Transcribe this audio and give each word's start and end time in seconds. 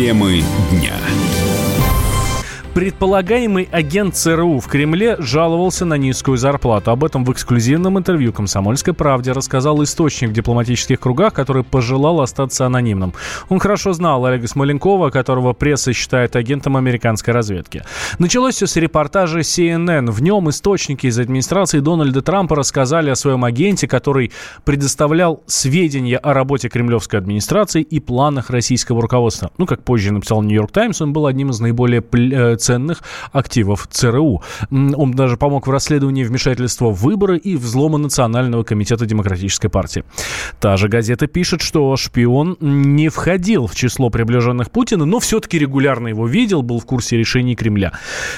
Темы 0.00 0.42
дня. 0.70 0.98
Предполагаемый 2.74 3.68
агент 3.72 4.14
ЦРУ 4.14 4.60
в 4.60 4.68
Кремле 4.68 5.16
жаловался 5.18 5.84
на 5.84 5.94
низкую 5.94 6.36
зарплату. 6.36 6.92
Об 6.92 7.02
этом 7.02 7.24
в 7.24 7.32
эксклюзивном 7.32 7.98
интервью 7.98 8.32
«Комсомольской 8.32 8.94
правде» 8.94 9.32
рассказал 9.32 9.82
источник 9.82 10.30
в 10.30 10.32
дипломатических 10.32 11.00
кругах, 11.00 11.34
который 11.34 11.64
пожелал 11.64 12.20
остаться 12.20 12.66
анонимным. 12.66 13.12
Он 13.48 13.58
хорошо 13.58 13.92
знал 13.92 14.24
Олега 14.24 14.46
Смоленкова, 14.46 15.10
которого 15.10 15.52
пресса 15.52 15.92
считает 15.92 16.36
агентом 16.36 16.76
американской 16.76 17.34
разведки. 17.34 17.82
Началось 18.20 18.54
все 18.54 18.68
с 18.68 18.76
репортажа 18.76 19.40
CNN. 19.40 20.08
В 20.08 20.22
нем 20.22 20.48
источники 20.48 21.08
из 21.08 21.18
администрации 21.18 21.80
Дональда 21.80 22.22
Трампа 22.22 22.54
рассказали 22.54 23.10
о 23.10 23.16
своем 23.16 23.44
агенте, 23.44 23.88
который 23.88 24.30
предоставлял 24.64 25.42
сведения 25.46 26.18
о 26.18 26.34
работе 26.34 26.68
кремлевской 26.68 27.18
администрации 27.18 27.82
и 27.82 27.98
планах 27.98 28.48
российского 28.48 29.02
руководства. 29.02 29.50
Ну, 29.58 29.66
как 29.66 29.82
позже 29.82 30.12
написал 30.12 30.40
Нью-Йорк 30.42 30.70
Таймс, 30.70 31.00
он 31.00 31.12
был 31.12 31.26
одним 31.26 31.50
из 31.50 31.58
наиболее 31.58 32.00
э, 32.00 32.59
ценных 32.60 33.02
активов 33.32 33.88
ЦРУ. 33.90 34.42
Он 34.70 35.12
даже 35.12 35.36
помог 35.36 35.66
в 35.66 35.70
расследовании 35.70 36.24
вмешательства 36.24 36.90
в 36.90 37.02
выборы 37.02 37.38
и 37.38 37.56
взлома 37.56 37.98
Национального 37.98 38.62
комитета 38.62 39.06
Демократической 39.06 39.68
партии. 39.68 40.04
Та 40.60 40.76
же 40.76 40.88
газета 40.88 41.26
пишет, 41.26 41.62
что 41.62 41.96
шпион 41.96 42.56
не 42.60 43.08
входил 43.08 43.66
в 43.66 43.74
число 43.74 44.10
приближенных 44.10 44.70
Путина, 44.70 45.04
но 45.04 45.18
все-таки 45.18 45.58
регулярно 45.58 46.08
его 46.08 46.26
видел, 46.26 46.62
был 46.62 46.78
в 46.78 46.86
курсе 46.86 47.16
решений 47.16 47.56
Кремля. 47.56 47.92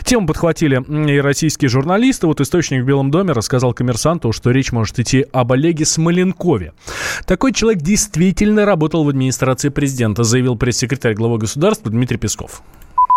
Тему 0.05 0.27
подхватили 0.27 0.83
и 1.11 1.20
российские 1.20 1.69
журналисты. 1.69 2.27
Вот 2.27 2.41
источник 2.41 2.83
в 2.83 2.87
Белом 2.87 3.11
доме 3.11 3.33
рассказал 3.33 3.75
коммерсанту, 3.75 4.33
что 4.33 4.51
речь 4.51 4.73
может 4.73 4.98
идти 4.98 5.27
об 5.33 5.53
Олеге 5.53 5.84
Смоленкове. 5.84 6.73
Такой 7.27 7.53
человек 7.53 7.83
действительно 7.83 8.65
работал 8.65 9.05
в 9.05 9.09
администрации 9.09 9.69
президента, 9.69 10.23
заявил 10.25 10.57
пресс-секретарь 10.57 11.14
главы 11.14 11.39
государства 11.39 11.91
Дмитрий 11.91 12.19
Песков. 12.19 12.62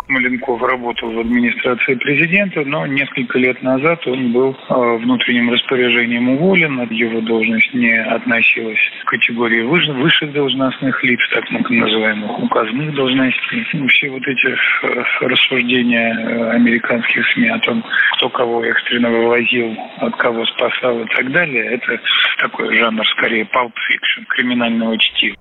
Маленков 0.08 0.61
работал 0.61 1.11
в 1.11 1.20
администрации 1.20 1.95
президента, 1.95 2.64
но 2.64 2.86
несколько 2.86 3.39
лет 3.39 3.61
назад 3.64 4.06
он 4.06 4.31
был 4.31 4.56
э, 4.70 4.97
внутренним 4.97 5.52
распоряжением 5.52 6.30
уволен, 6.30 6.88
его 6.92 7.22
должность 7.22 7.73
не 7.73 7.94
относилась 7.94 8.80
к 9.03 9.09
категории 9.09 9.62
высших 9.62 10.31
должностных 10.31 11.03
лиц, 11.03 11.20
так 11.34 11.50
называемых 11.50 12.39
указанных 12.39 12.94
должностей. 12.94 13.66
Ну, 13.73 13.88
все 13.88 14.09
вот 14.09 14.25
эти 14.28 14.47
э, 14.47 15.03
рассуждения 15.22 16.14
э, 16.14 16.50
американских 16.52 17.25
СМИ 17.34 17.50
о 17.50 17.59
том, 17.59 17.84
кто 18.17 18.30
кого 18.30 18.64
экстренно 18.64 19.09
вывозил, 19.09 19.75
от 19.97 20.16
кого 20.17 20.45
спасал 20.45 21.02
и 21.02 21.06
так 21.16 21.31
далее, 21.31 21.66
это 21.66 22.00
такой 22.38 22.78
жанр 22.78 23.06
скорее 23.08 23.44
pulp 23.44 23.73
fiction, 23.90 24.23
криминального 24.28 24.97
чтива. 25.00 25.36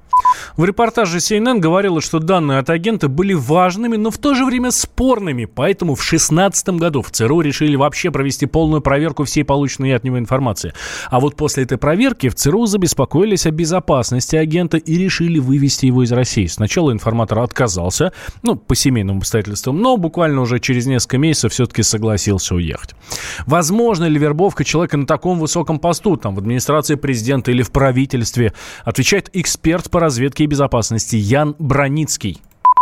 В 0.57 0.65
репортаже 0.65 1.19
CNN 1.19 1.59
говорилось, 1.59 2.05
что 2.05 2.19
данные 2.19 2.59
от 2.59 2.71
агента 2.71 3.09
были 3.09 3.35
важными, 3.35 3.97
но 3.97 4.11
в 4.11 4.19
то 4.19 4.35
же 4.35 4.45
время 4.45 4.71
спорными. 4.71 5.45
Поэтому 5.45 5.95
в 5.95 5.99
2016 5.99 6.69
году 6.71 7.03
в 7.03 7.11
ЦРУ 7.11 7.41
решили 7.41 7.77
вообще 7.77 8.11
провести 8.11 8.47
полную 8.47 8.81
проверку 8.81 9.25
всей 9.25 9.45
полученной 9.45 9.95
от 9.95 10.05
него 10.05 10.19
информации. 10.19 10.73
А 11.11 11.21
вот 11.21 11.37
после 11.37 11.65
этой 11.65 11.79
проверки 11.79 12.29
в 12.29 12.35
ЦРУ 12.35 12.67
забеспокоились 12.67 13.47
о 13.47 13.51
безопасности 13.51 14.37
агента 14.37 14.77
и 14.77 14.97
решили 14.97 15.39
вывести 15.39 15.87
его 15.87 16.03
из 16.03 16.12
России. 16.12 16.47
Сначала 16.47 16.93
информатор 16.93 17.39
отказался, 17.39 18.12
ну, 18.43 18.57
по 18.57 18.75
семейным 18.75 19.19
обстоятельствам, 19.19 19.81
но 19.81 19.97
буквально 19.97 20.41
уже 20.41 20.59
через 20.59 20.87
несколько 20.87 21.19
месяцев 21.19 21.53
все-таки 21.53 21.83
согласился 21.83 22.55
уехать. 22.55 22.95
Возможно 23.47 24.05
ли 24.05 24.19
вербовка 24.19 24.65
человека 24.65 24.97
на 24.97 25.07
таком 25.07 25.39
высоком 25.39 25.79
посту, 25.79 26.17
там, 26.17 26.35
в 26.35 26.39
администрации 26.39 26.95
президента 26.97 27.51
или 27.51 27.62
в 27.62 27.71
правительстве, 27.71 28.53
отвечает 28.85 29.31
эксперт 29.33 29.91
по 29.91 30.01
разведке 30.01 30.23
и 30.33 30.47
безопасности 30.47 31.17
Ян 31.17 31.55
Броницкий. 31.58 32.39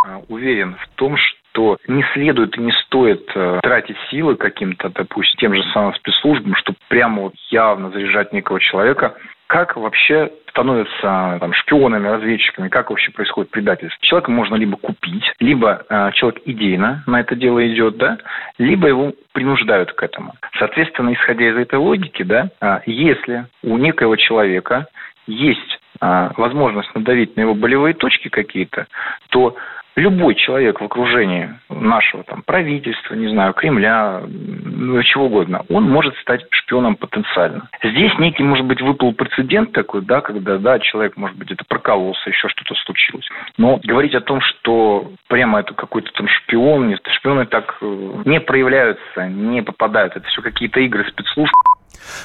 А, 0.06 0.20
уверен 0.28 0.76
в 0.76 0.88
том, 0.96 1.16
что 1.52 1.78
не 1.86 2.04
следует 2.14 2.56
и 2.56 2.60
не 2.60 2.72
стоит 2.84 3.30
э, 3.34 3.60
тратить 3.62 3.96
силы 4.10 4.36
каким-то, 4.36 4.88
допустим, 4.88 5.38
тем 5.38 5.54
же 5.54 5.62
самым 5.72 5.94
спецслужбам, 5.94 6.54
чтобы 6.56 6.78
прямо 6.88 7.22
вот 7.22 7.34
явно 7.50 7.90
заряжать 7.90 8.32
некого 8.32 8.58
человека. 8.60 9.14
Как 9.46 9.76
вообще 9.76 10.30
становятся 10.48 11.38
там, 11.40 11.52
шпионами, 11.52 12.08
разведчиками, 12.08 12.68
как 12.68 12.90
вообще 12.90 13.10
происходит 13.10 13.50
предательство. 13.50 13.98
Человека 14.00 14.30
можно 14.30 14.54
либо 14.54 14.76
купить, 14.76 15.24
либо 15.40 15.84
э, 15.88 16.10
человек 16.14 16.42
идейно 16.46 17.02
на 17.06 17.20
это 17.20 17.34
дело 17.34 17.66
идет, 17.66 17.96
да, 17.96 18.18
либо 18.58 18.88
его 18.88 19.12
принуждают 19.32 19.92
к 19.92 20.02
этому. 20.02 20.34
Соответственно, 20.58 21.12
исходя 21.12 21.50
из 21.50 21.56
этой 21.56 21.78
логики, 21.78 22.22
да, 22.22 22.50
э, 22.60 22.80
если 22.86 23.46
у 23.62 23.76
некоего 23.76 24.16
человека 24.16 24.86
есть 25.26 25.80
возможность 26.02 26.94
надавить 26.94 27.36
на 27.36 27.42
его 27.42 27.54
болевые 27.54 27.94
точки 27.94 28.28
какие-то, 28.28 28.86
то 29.30 29.56
любой 29.96 30.34
человек 30.34 30.80
в 30.80 30.84
окружении 30.84 31.50
нашего 31.68 32.24
там, 32.24 32.42
правительства, 32.42 33.14
не 33.14 33.28
знаю, 33.28 33.52
Кремля, 33.52 34.22
ну, 34.26 35.02
чего 35.02 35.26
угодно, 35.26 35.64
он 35.68 35.84
может 35.84 36.16
стать 36.16 36.46
шпионом 36.50 36.96
потенциально. 36.96 37.68
Здесь 37.82 38.12
некий, 38.18 38.42
может 38.42 38.64
быть, 38.66 38.80
выпал 38.80 39.12
прецедент 39.12 39.72
такой, 39.72 40.02
да, 40.02 40.20
когда, 40.20 40.58
да, 40.58 40.78
человек, 40.78 41.16
может 41.16 41.36
быть, 41.36 41.50
это 41.50 41.64
прокололся, 41.68 42.30
еще 42.30 42.48
что-то 42.48 42.74
случилось. 42.74 43.28
Но 43.58 43.80
говорить 43.82 44.14
о 44.14 44.20
том, 44.20 44.40
что 44.40 45.12
прямо 45.28 45.60
это 45.60 45.74
какой-то 45.74 46.10
там 46.12 46.26
шпион, 46.28 46.88
нет, 46.88 47.00
шпионы 47.12 47.46
так 47.46 47.76
э, 47.80 48.22
не 48.24 48.40
проявляются, 48.40 49.28
не 49.28 49.62
попадают. 49.62 50.16
Это 50.16 50.26
все 50.28 50.40
какие-то 50.40 50.80
игры 50.80 51.04
спецслужб. 51.08 51.52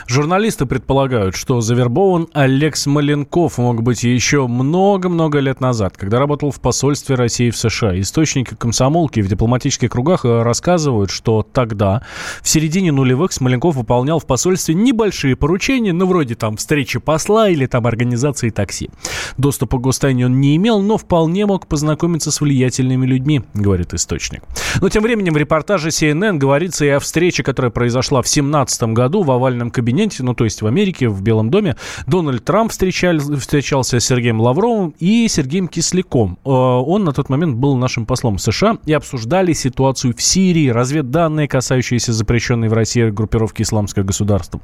Журналисты 0.08 0.66
предполагают, 0.66 1.36
что 1.36 1.62
завербован 1.62 2.28
Олег 2.34 2.76
Смоленков 2.76 3.58
мог 3.58 3.84
быть 3.84 4.04
еще 4.04 4.48
много-много 4.48 5.40
лет 5.40 5.62
назад, 5.62 5.98
когда 5.98 6.20
работал 6.20 6.52
в 6.52 6.60
посольстве 6.60 7.16
России 7.16 7.50
в 7.50 7.58
США. 7.58 8.00
Источники 8.00 8.56
комсомолки 8.56 9.20
в 9.22 9.28
дипломатических 9.28 9.90
кругах 9.90 10.26
э, 10.26 10.42
рассказывают, 10.42 11.12
что 11.12 11.44
тогда, 11.44 12.04
в 12.42 12.50
середине 12.50 12.92
нулевых, 12.92 13.32
Смоленков 13.32 13.76
выполнял 13.76 14.20
в 14.20 14.26
посольстве 14.26 14.76
небольшие 14.76 15.36
поручения, 15.36 15.94
ну, 15.94 16.06
вроде 16.06 16.36
там 16.36 16.58
встречи 16.58 17.00
посла 17.00 17.50
или 17.50 17.66
там 17.66 17.86
организации 17.88 18.50
такси. 18.50 18.90
Доступа 19.38 19.78
к 19.78 19.82
гостайне 19.82 20.26
он 20.26 20.40
не 20.40 20.56
имел, 20.56 20.82
но 20.82 20.98
вполне 20.98 21.46
мог 21.46 21.68
познакомиться 21.68 22.32
с 22.32 22.42
влиятельными 22.42 23.06
людьми, 23.06 23.44
говорит 23.54 23.94
источник. 23.94 24.44
Но 24.82 24.90
тем 24.90 25.04
временем 25.04 25.34
в 25.34 25.38
репортаже 25.38 25.90
CNN 25.90 26.38
говорится 26.38 26.86
и 26.86 26.90
о 26.90 27.00
встрече, 27.00 27.44
которая 27.44 27.72
произошла 27.72 28.22
в 28.22 28.26
2017 28.26 28.84
году 28.94 29.24
в 29.24 29.32
овальном 29.32 29.67
овальном 29.68 29.72
кабинете, 29.72 30.24
ну, 30.24 30.34
то 30.34 30.46
есть 30.46 30.62
в 30.62 30.68
Америке, 30.68 31.10
в 31.10 31.22
Белом 31.22 31.50
доме, 31.50 31.76
Дональд 32.08 32.44
Трамп 32.44 32.72
встречал, 32.72 33.20
встречался 33.20 34.00
с 34.00 34.06
Сергеем 34.06 34.42
Лавровым 34.42 34.94
и 35.00 35.28
Сергеем 35.28 35.68
Кисляком. 35.68 36.38
Э, 36.46 36.50
он 36.50 37.04
на 37.04 37.12
тот 37.12 37.30
момент 37.30 37.58
был 37.58 37.76
нашим 37.76 38.06
послом 38.06 38.38
США 38.38 38.78
и 38.86 38.94
обсуждали 38.94 39.54
ситуацию 39.54 40.14
в 40.16 40.22
Сирии, 40.22 40.70
разведданные, 40.70 41.48
касающиеся 41.48 42.14
запрещенной 42.14 42.70
в 42.70 42.74
России 42.74 43.10
группировки 43.10 43.64
«Исламское 43.64 44.04
государство». 44.04 44.60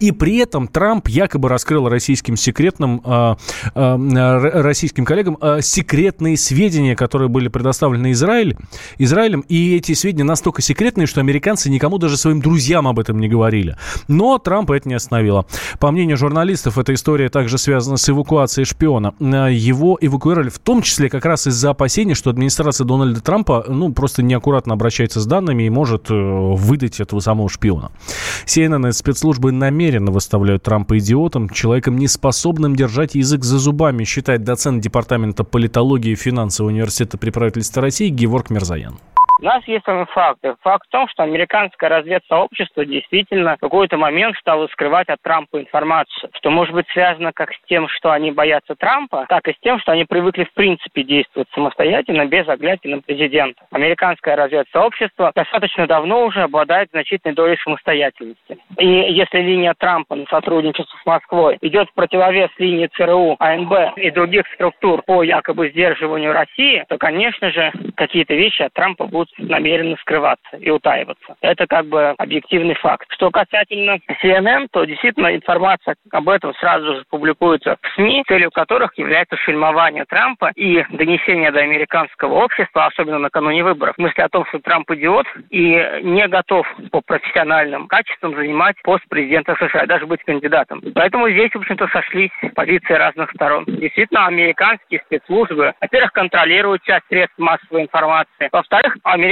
И 0.00 0.12
при 0.12 0.38
этом 0.38 0.68
Трамп 0.68 1.08
якобы 1.08 1.48
раскрыл 1.48 1.88
российским 1.88 2.36
секретным, 2.36 3.00
э, 3.04 3.34
э, 3.74 4.60
российским 4.62 5.04
коллегам 5.04 5.38
секретные 5.60 6.36
сведения, 6.36 6.96
которые 6.96 7.28
были 7.28 7.48
предоставлены 7.48 8.12
Израиль, 8.12 8.56
Израилем, 8.98 9.44
и 9.48 9.76
эти 9.76 9.94
сведения 9.94 10.24
настолько 10.24 10.62
секретные, 10.62 11.06
что 11.06 11.20
американцы 11.20 11.70
никому 11.70 11.98
даже 11.98 12.16
своим 12.16 12.40
друзьям 12.40 12.86
об 12.86 12.98
этом 12.98 13.18
не 13.18 13.28
говорили. 13.28 13.76
Но 14.08 14.38
Трампа 14.44 14.74
это 14.74 14.88
не 14.88 14.94
остановило. 14.94 15.46
По 15.80 15.90
мнению 15.90 16.16
журналистов, 16.16 16.78
эта 16.78 16.94
история 16.94 17.28
также 17.28 17.58
связана 17.58 17.96
с 17.96 18.08
эвакуацией 18.08 18.64
шпиона. 18.64 19.14
Э, 19.18 19.52
его 19.52 19.98
эвакуировали 20.00 20.50
в 20.50 20.58
том 20.58 20.82
числе 20.82 21.08
как 21.08 21.24
раз 21.24 21.46
из-за 21.46 21.70
опасений, 21.70 22.14
что 22.14 22.30
администрация 22.30 22.84
Дональда 22.84 23.20
Трампа 23.20 23.64
ну, 23.68 23.92
просто 23.92 24.22
неаккуратно 24.22 24.74
обращается 24.74 25.20
с 25.20 25.26
данными 25.26 25.64
и 25.64 25.70
может 25.70 26.10
э, 26.10 26.14
выдать 26.14 27.00
этого 27.00 27.20
самого 27.20 27.48
шпиона. 27.48 27.90
CNN 28.46 28.88
и 28.88 28.92
спецслужбы 28.92 29.50
намеренно 29.50 30.12
выставляют 30.12 30.62
Трампа 30.62 30.98
идиотом, 30.98 31.48
человеком, 31.48 31.98
неспособным 31.98 32.76
держать 32.76 33.14
язык 33.14 33.44
за 33.44 33.58
зубами, 33.58 34.04
считает 34.04 34.44
доцент 34.44 34.82
Департамента 34.82 35.44
политологии 35.44 36.12
и 36.12 36.16
финансового 36.16 36.70
университета 36.70 37.18
при 37.18 37.30
правительстве 37.30 37.82
России 37.82 38.08
Геворг 38.08 38.50
Мерзаян. 38.50 38.98
У 39.44 39.46
нас 39.46 39.62
есть 39.66 39.84
факты. 40.08 40.54
Факт 40.62 40.86
в 40.88 40.90
том, 40.90 41.06
что 41.06 41.22
американское 41.22 41.90
разведсообщество 41.90 42.82
действительно 42.86 43.56
в 43.56 43.60
какой-то 43.60 43.98
момент 43.98 44.38
стало 44.38 44.68
скрывать 44.68 45.10
от 45.10 45.20
Трампа 45.20 45.60
информацию, 45.60 46.30
что 46.32 46.48
может 46.48 46.72
быть 46.72 46.88
связано 46.94 47.30
как 47.34 47.52
с 47.52 47.58
тем, 47.68 47.86
что 47.88 48.10
они 48.10 48.30
боятся 48.30 48.74
Трампа, 48.74 49.26
так 49.28 49.46
и 49.46 49.52
с 49.52 49.58
тем, 49.60 49.78
что 49.80 49.92
они 49.92 50.06
привыкли 50.06 50.44
в 50.44 50.54
принципе 50.54 51.02
действовать 51.02 51.50
самостоятельно, 51.52 52.24
без 52.24 52.48
оглядки 52.48 52.88
на 52.88 53.02
президента. 53.02 53.60
Американское 53.70 54.34
разведсообщество 54.34 55.30
достаточно 55.34 55.86
давно 55.86 56.24
уже 56.24 56.40
обладает 56.40 56.88
значительной 56.92 57.34
долей 57.34 57.58
самостоятельности. 57.62 58.56
И 58.78 58.86
если 58.86 59.40
линия 59.40 59.74
Трампа 59.76 60.14
на 60.14 60.24
сотрудничество 60.24 60.96
с 61.02 61.04
Москвой 61.04 61.58
идет 61.60 61.90
в 61.90 61.92
противовес 61.92 62.48
линии 62.56 62.88
ЦРУ, 62.96 63.36
АНБ 63.38 63.98
и 63.98 64.10
других 64.10 64.46
структур 64.54 65.02
по 65.02 65.22
якобы 65.22 65.68
сдерживанию 65.68 66.32
России, 66.32 66.82
то, 66.88 66.96
конечно 66.96 67.50
же, 67.50 67.70
какие-то 67.94 68.32
вещи 68.32 68.62
от 68.62 68.72
Трампа 68.72 69.04
будут 69.04 69.33
намерены 69.38 69.96
скрываться 70.00 70.56
и 70.58 70.70
утаиваться. 70.70 71.36
Это 71.40 71.66
как 71.66 71.86
бы 71.86 72.14
объективный 72.18 72.74
факт. 72.74 73.06
Что 73.10 73.30
касательно 73.30 73.98
CNN, 74.22 74.68
то 74.70 74.84
действительно 74.84 75.34
информация 75.34 75.96
об 76.10 76.28
этом 76.28 76.54
сразу 76.54 76.96
же 76.96 77.04
публикуется 77.10 77.76
в 77.80 77.94
СМИ, 77.94 78.24
целью 78.26 78.50
которых 78.50 78.96
является 78.96 79.36
фильмование 79.36 80.04
Трампа 80.04 80.52
и 80.54 80.84
донесение 80.90 81.50
до 81.50 81.60
американского 81.60 82.34
общества, 82.34 82.86
особенно 82.86 83.18
накануне 83.18 83.64
выборов, 83.64 83.98
мысли 83.98 84.20
о 84.22 84.28
том, 84.28 84.46
что 84.46 84.58
Трамп 84.60 84.90
идиот 84.92 85.26
и 85.50 86.00
не 86.02 86.26
готов 86.28 86.66
по 86.90 87.00
профессиональным 87.00 87.86
качествам 87.86 88.34
занимать 88.34 88.76
пост 88.82 89.04
президента 89.08 89.56
США, 89.56 89.86
даже 89.86 90.06
быть 90.06 90.22
кандидатом. 90.24 90.82
Поэтому 90.94 91.28
здесь, 91.30 91.50
в 91.52 91.58
общем-то, 91.58 91.88
сошлись 91.88 92.30
позиции 92.54 92.94
разных 92.94 93.30
сторон. 93.30 93.64
Действительно, 93.66 94.26
американские 94.26 95.00
спецслужбы, 95.06 95.74
во-первых, 95.80 96.12
контролируют 96.12 96.82
часть 96.84 97.06
средств 97.08 97.38
массовой 97.38 97.82
информации. 97.82 98.48
Во-вторых, 98.52 98.96
американские 99.02 99.23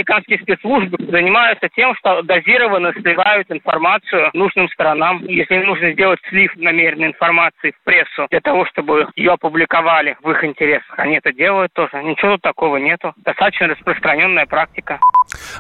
спецслужбы 0.43 0.99
занимаются 1.11 1.69
тем, 1.75 1.95
что 1.97 2.23
дозированно 2.23 2.93
сливают 2.93 3.51
информацию 3.51 4.31
нужным 4.33 4.69
сторонам. 4.71 5.25
Если 5.25 5.55
им 5.55 5.67
нужно 5.67 5.93
сделать 5.93 6.21
слив 6.29 6.53
намеренной 6.57 7.09
информации 7.09 7.73
в 7.73 7.85
прессу 7.85 8.27
для 8.31 8.41
того, 8.41 8.67
чтобы 8.67 9.09
ее 9.17 9.33
опубликовали 9.33 10.17
в 10.23 10.31
их 10.31 10.45
интересах, 10.45 10.99
они 10.99 11.17
это 11.17 11.33
делают 11.33 11.73
тоже. 11.73 12.03
Ничего 12.03 12.33
тут 12.33 12.43
такого 12.43 12.77
нету. 12.77 13.13
Достаточно 13.17 13.69
распространенная 13.69 14.47
практика. 14.47 14.99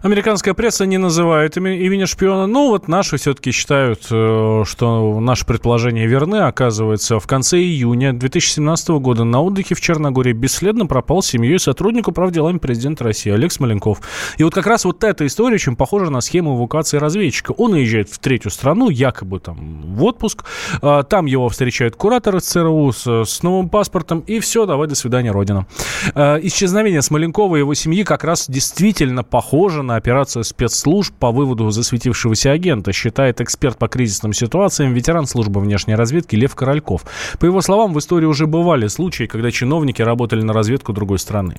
Американская 0.03 0.55
пресса 0.55 0.87
не 0.87 0.99
называет 0.99 1.57
имени 1.57 2.05
шпиона. 2.05 2.47
Ну, 2.47 2.69
вот 2.69 2.89
наши 2.89 3.17
все-таки 3.17 3.53
считают, 3.53 4.01
э, 4.11 4.63
что 4.67 5.21
наши 5.21 5.47
предположения 5.47 6.07
верны. 6.07 6.37
Оказывается, 6.37 7.21
в 7.21 7.27
конце 7.27 7.59
июня 7.59 8.13
2017 8.13 8.89
года 9.01 9.25
на 9.25 9.41
отдыхе 9.43 9.75
в 9.75 9.81
Черногории 9.81 10.33
бесследно 10.33 10.87
пропал 10.87 11.23
семьей 11.23 11.59
сотрудник 11.59 12.09
управделами 12.09 12.59
президента 12.59 13.05
России 13.05 13.33
Олег 13.33 13.53
Смоленков. 13.53 14.01
И 14.39 14.45
вот 14.45 14.55
как 14.55 14.67
раз 14.67 14.85
вот 14.85 15.03
эта 15.05 15.27
история 15.27 15.55
очень 15.55 15.77
похожа 15.77 16.11
на 16.11 16.21
схему 16.21 16.57
эвакуации 16.59 16.99
разведчика. 16.99 17.53
Он 17.53 17.73
уезжает 17.73 18.09
в 18.09 18.19
третью 18.19 18.51
страну, 18.51 18.89
якобы 18.91 19.41
там 19.41 19.83
в 19.83 20.05
отпуск. 20.05 20.45
А, 20.81 21.03
там 21.03 21.27
его 21.27 21.49
встречают 21.49 21.97
кураторы 21.97 22.41
ЦРУ 22.41 22.93
с, 22.93 23.25
с 23.25 23.43
новым 23.43 23.69
паспортом. 23.69 24.21
И 24.21 24.41
все, 24.41 24.67
давай, 24.67 24.89
до 24.89 24.95
свидания, 24.95 25.31
Родина. 25.31 25.67
А, 26.15 26.39
исчезновение 26.39 27.03
Смоленкова 27.03 27.57
и 27.57 27.61
его 27.61 27.75
семьи 27.75 28.05
как 28.05 28.25
раз 28.25 28.49
действительно 28.49 29.25
похоже 29.25 29.83
на 29.83 29.97
операцию 29.97 30.45
спецслужб 30.45 31.15
по 31.15 31.31
выводу 31.31 31.71
засветившегося 31.71 32.53
агента, 32.53 32.93
считает 32.93 33.41
эксперт 33.41 33.79
по 33.79 33.89
кризисным 33.89 34.33
ситуациям, 34.33 34.93
ветеран 34.95 35.27
службы 35.27 35.61
внешней 35.61 35.95
разведки 35.95 36.37
Лев 36.37 36.55
Корольков. 36.55 37.03
По 37.39 37.47
его 37.47 37.61
словам, 37.61 37.93
в 37.93 37.99
истории 37.99 38.27
уже 38.27 38.47
бывали 38.47 38.87
случаи, 38.89 39.25
когда 39.25 39.51
чиновники 39.51 40.03
работали 40.03 40.43
на 40.43 40.53
разведку 40.53 40.93
другой 40.93 41.19
страны. 41.19 41.57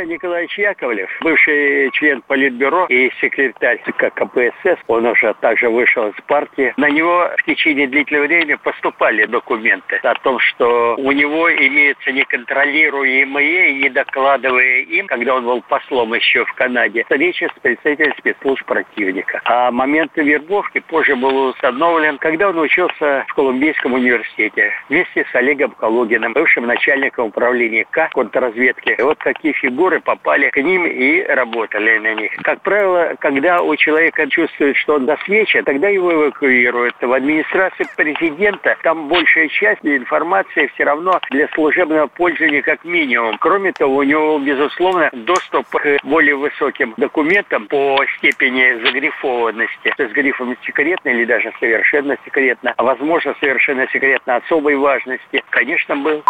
Александр 0.00 0.14
Николаевич 0.14 0.58
Яковлев, 0.58 1.10
бывший 1.20 1.90
член 1.92 2.22
Политбюро 2.22 2.86
и 2.86 3.10
секретарь 3.20 3.82
ЦК 3.84 4.12
КПСС, 4.14 4.78
он 4.86 5.06
уже 5.06 5.34
также 5.40 5.68
вышел 5.68 6.08
из 6.08 6.14
партии. 6.26 6.72
На 6.76 6.88
него 6.88 7.30
в 7.36 7.44
течение 7.44 7.86
длительного 7.86 8.26
времени 8.26 8.54
поступали 8.54 9.26
документы 9.26 9.96
о 10.02 10.14
том, 10.14 10.38
что 10.38 10.94
у 10.96 11.12
него 11.12 11.52
имеются 11.52 12.12
неконтролируемые, 12.12 13.74
не 13.74 13.90
докладывая 13.90 14.80
им, 14.80 15.06
когда 15.06 15.34
он 15.34 15.44
был 15.44 15.60
послом 15.62 16.14
еще 16.14 16.44
в 16.46 16.52
Канаде, 16.54 17.02
встречи 17.02 17.50
с 17.54 17.60
представителями 17.60 18.14
спецслужб 18.18 18.64
противника. 18.64 19.42
А 19.44 19.70
момент 19.70 20.12
вербовки 20.16 20.80
позже 20.80 21.14
был 21.14 21.48
установлен, 21.48 22.16
когда 22.18 22.48
он 22.48 22.58
учился 22.58 23.24
в 23.28 23.34
Колумбийском 23.34 23.92
университете 23.92 24.72
вместе 24.88 25.26
с 25.30 25.34
Олегом 25.34 25.72
Калугиным, 25.72 26.32
бывшим 26.32 26.66
начальником 26.66 27.26
управления 27.26 27.84
К 27.90 28.08
контрразведки. 28.10 28.94
И 28.98 29.02
вот 29.02 29.18
такие 29.18 29.52
фигуры 29.54 29.89
фигуры 29.90 30.00
попали 30.00 30.50
к 30.50 30.56
ним 30.56 30.86
и 30.86 31.22
работали 31.22 31.98
на 31.98 32.14
них. 32.14 32.32
Как 32.42 32.60
правило, 32.62 33.14
когда 33.18 33.62
у 33.62 33.74
человека 33.76 34.26
чувствует, 34.28 34.76
что 34.76 34.94
он 34.94 35.06
досвечен, 35.06 35.64
тогда 35.64 35.88
его 35.88 36.12
эвакуируют. 36.12 36.94
В 37.00 37.12
администрации 37.12 37.86
президента 37.96 38.76
там 38.82 39.08
большая 39.08 39.48
часть 39.48 39.80
информации 39.82 40.70
все 40.74 40.84
равно 40.84 41.20
для 41.30 41.48
служебного 41.48 42.06
пользования 42.06 42.62
как 42.62 42.84
минимум. 42.84 43.36
Кроме 43.38 43.72
того, 43.72 43.96
у 43.96 44.02
него, 44.02 44.38
безусловно, 44.38 45.10
доступ 45.12 45.66
к 45.70 45.98
более 46.04 46.36
высоким 46.36 46.94
документам 46.96 47.66
по 47.66 48.04
степени 48.18 48.82
загрифованности. 48.84 49.94
С 49.96 50.12
грифом 50.12 50.56
секретно 50.64 51.10
или 51.10 51.24
даже 51.24 51.52
совершенно 51.58 52.16
секретно, 52.24 52.74
а 52.76 52.82
возможно 52.82 53.34
совершенно 53.40 53.86
секретно 53.88 54.36
особой 54.36 54.76
важности, 54.76 55.42
конечно, 55.50 55.96
был. 55.96 56.22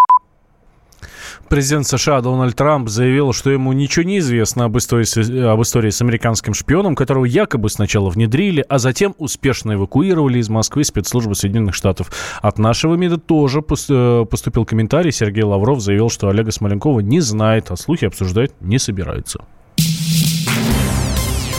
Президент 1.51 1.85
США 1.85 2.21
Дональд 2.21 2.55
Трамп 2.55 2.89
заявил, 2.89 3.33
что 3.33 3.51
ему 3.51 3.73
ничего 3.73 4.05
не 4.05 4.21
известно 4.21 4.67
об 4.67 4.79
истории, 4.79 5.53
об 5.53 5.61
истории 5.61 5.91
с 5.91 6.01
американским 6.01 6.55
шпионом, 6.55 6.95
которого 6.95 7.25
якобы 7.25 7.69
сначала 7.71 8.09
внедрили, 8.09 8.65
а 8.69 8.79
затем 8.79 9.17
успешно 9.19 9.73
эвакуировали 9.73 10.39
из 10.39 10.49
Москвы 10.49 10.85
спецслужбы 10.85 11.35
Соединенных 11.35 11.75
Штатов. 11.75 12.13
От 12.41 12.61
нашего 12.61 12.95
МИДа 12.95 13.19
тоже 13.19 13.65
э, 13.89 14.27
поступил 14.31 14.65
комментарий. 14.65 15.11
Сергей 15.11 15.43
Лавров 15.43 15.81
заявил, 15.81 16.09
что 16.09 16.29
Олега 16.29 16.53
Смоленкова 16.53 17.01
не 17.01 17.19
знает, 17.19 17.73
а 17.73 17.77
слухи 17.77 18.05
обсуждать 18.05 18.53
не 18.61 18.79
собирается. 18.79 19.41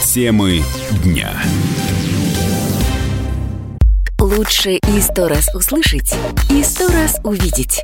Темы 0.05 0.61
дня. 1.03 1.31
Лучше 4.21 4.75
и 4.75 5.01
сто 5.01 5.27
раз 5.27 5.53
услышать, 5.53 6.15
и 6.49 6.63
сто 6.63 6.87
раз 6.87 7.19
увидеть. 7.25 7.83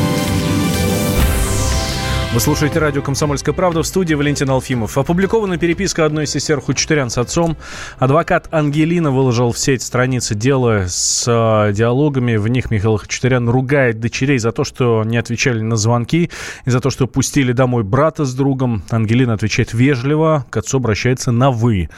Вы 2.33 2.39
слушаете 2.39 2.79
радио 2.79 3.01
«Комсомольская 3.01 3.53
правда» 3.53 3.83
в 3.83 3.87
студии 3.87 4.13
Валентин 4.13 4.49
Алфимов. 4.49 4.97
Опубликована 4.97 5.57
переписка 5.57 6.05
одной 6.05 6.23
из 6.23 6.29
сестер 6.29 6.61
Хучатурян 6.61 7.09
с 7.09 7.17
отцом. 7.17 7.57
Адвокат 7.99 8.47
Ангелина 8.51 9.11
выложил 9.11 9.51
в 9.51 9.59
сеть 9.59 9.81
страницы 9.81 10.33
дела 10.33 10.85
с 10.87 11.25
э, 11.27 11.73
диалогами. 11.73 12.37
В 12.37 12.47
них 12.47 12.71
Михаил 12.71 12.95
Хачатурян 12.95 13.49
ругает 13.49 13.99
дочерей 13.99 14.37
за 14.37 14.53
то, 14.53 14.63
что 14.63 15.03
не 15.03 15.17
отвечали 15.17 15.59
на 15.59 15.75
звонки 15.75 16.31
и 16.63 16.69
за 16.69 16.79
то, 16.79 16.89
что 16.89 17.05
пустили 17.05 17.51
домой 17.51 17.83
брата 17.83 18.23
с 18.23 18.33
другом. 18.33 18.81
Ангелина 18.89 19.33
отвечает 19.33 19.73
вежливо, 19.73 20.45
к 20.49 20.55
отцу 20.55 20.77
обращается 20.77 21.33
на 21.33 21.51
«вы». 21.51 21.89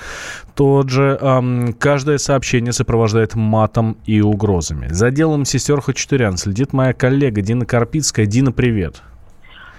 Тот 0.56 0.89
же 0.89 1.15
эм, 1.21 1.74
каждое 1.74 2.18
сообщение 2.18 2.74
сопровождает 2.74 3.36
матом 3.36 3.97
и 4.07 4.19
угрозами. 4.22 4.88
За 4.89 5.12
делом 5.12 5.46
сестер 5.46 5.79
Хачатурян 5.79 6.38
следит 6.38 6.74
моя 6.74 6.93
коллега 6.93 7.41
Дина 7.41 7.67
Карпицкая. 7.67 8.25
Дина, 8.25 8.51
привет. 8.51 9.03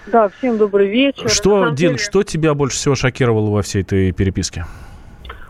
Да, 0.07 0.29
всем 0.29 0.59
добрый 0.59 0.89
вечер. 0.89 1.29
Что, 1.29 1.71
Дин, 1.71 1.75
деле... 1.75 1.99
что 1.99 2.23
тебя 2.23 2.55
больше 2.55 2.77
всего 2.77 2.95
шокировало 2.95 3.51
во 3.51 3.63
всей 3.63 3.83
этой 3.83 4.13
переписке? 4.13 4.65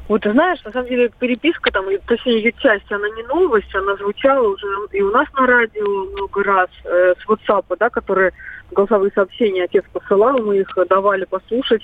Вот 0.09 0.21
ты 0.23 0.33
знаешь, 0.33 0.63
на 0.65 0.71
самом 0.71 0.89
деле 0.89 1.11
переписка, 1.19 1.71
там, 1.71 1.87
точнее 2.07 2.37
ее 2.37 2.53
часть, 2.59 2.91
она 2.93 3.09
не 3.11 3.23
новость, 3.23 3.75
она 3.75 3.97
звучала 3.97 4.47
уже 4.47 4.67
и 4.93 5.01
у 5.01 5.11
нас 5.11 5.27
на 5.33 5.47
радио 5.47 5.87
много 6.13 6.43
раз 6.45 6.69
э, 6.85 7.15
с 7.19 7.29
WhatsApp, 7.29 7.65
да, 7.79 7.89
которые 7.89 8.33
голосовые 8.71 9.13
сообщения 9.15 9.65
отец 9.65 9.85
посылал, 9.93 10.39
мы 10.39 10.59
их 10.59 10.69
давали 10.91 11.25
послушать. 11.25 11.83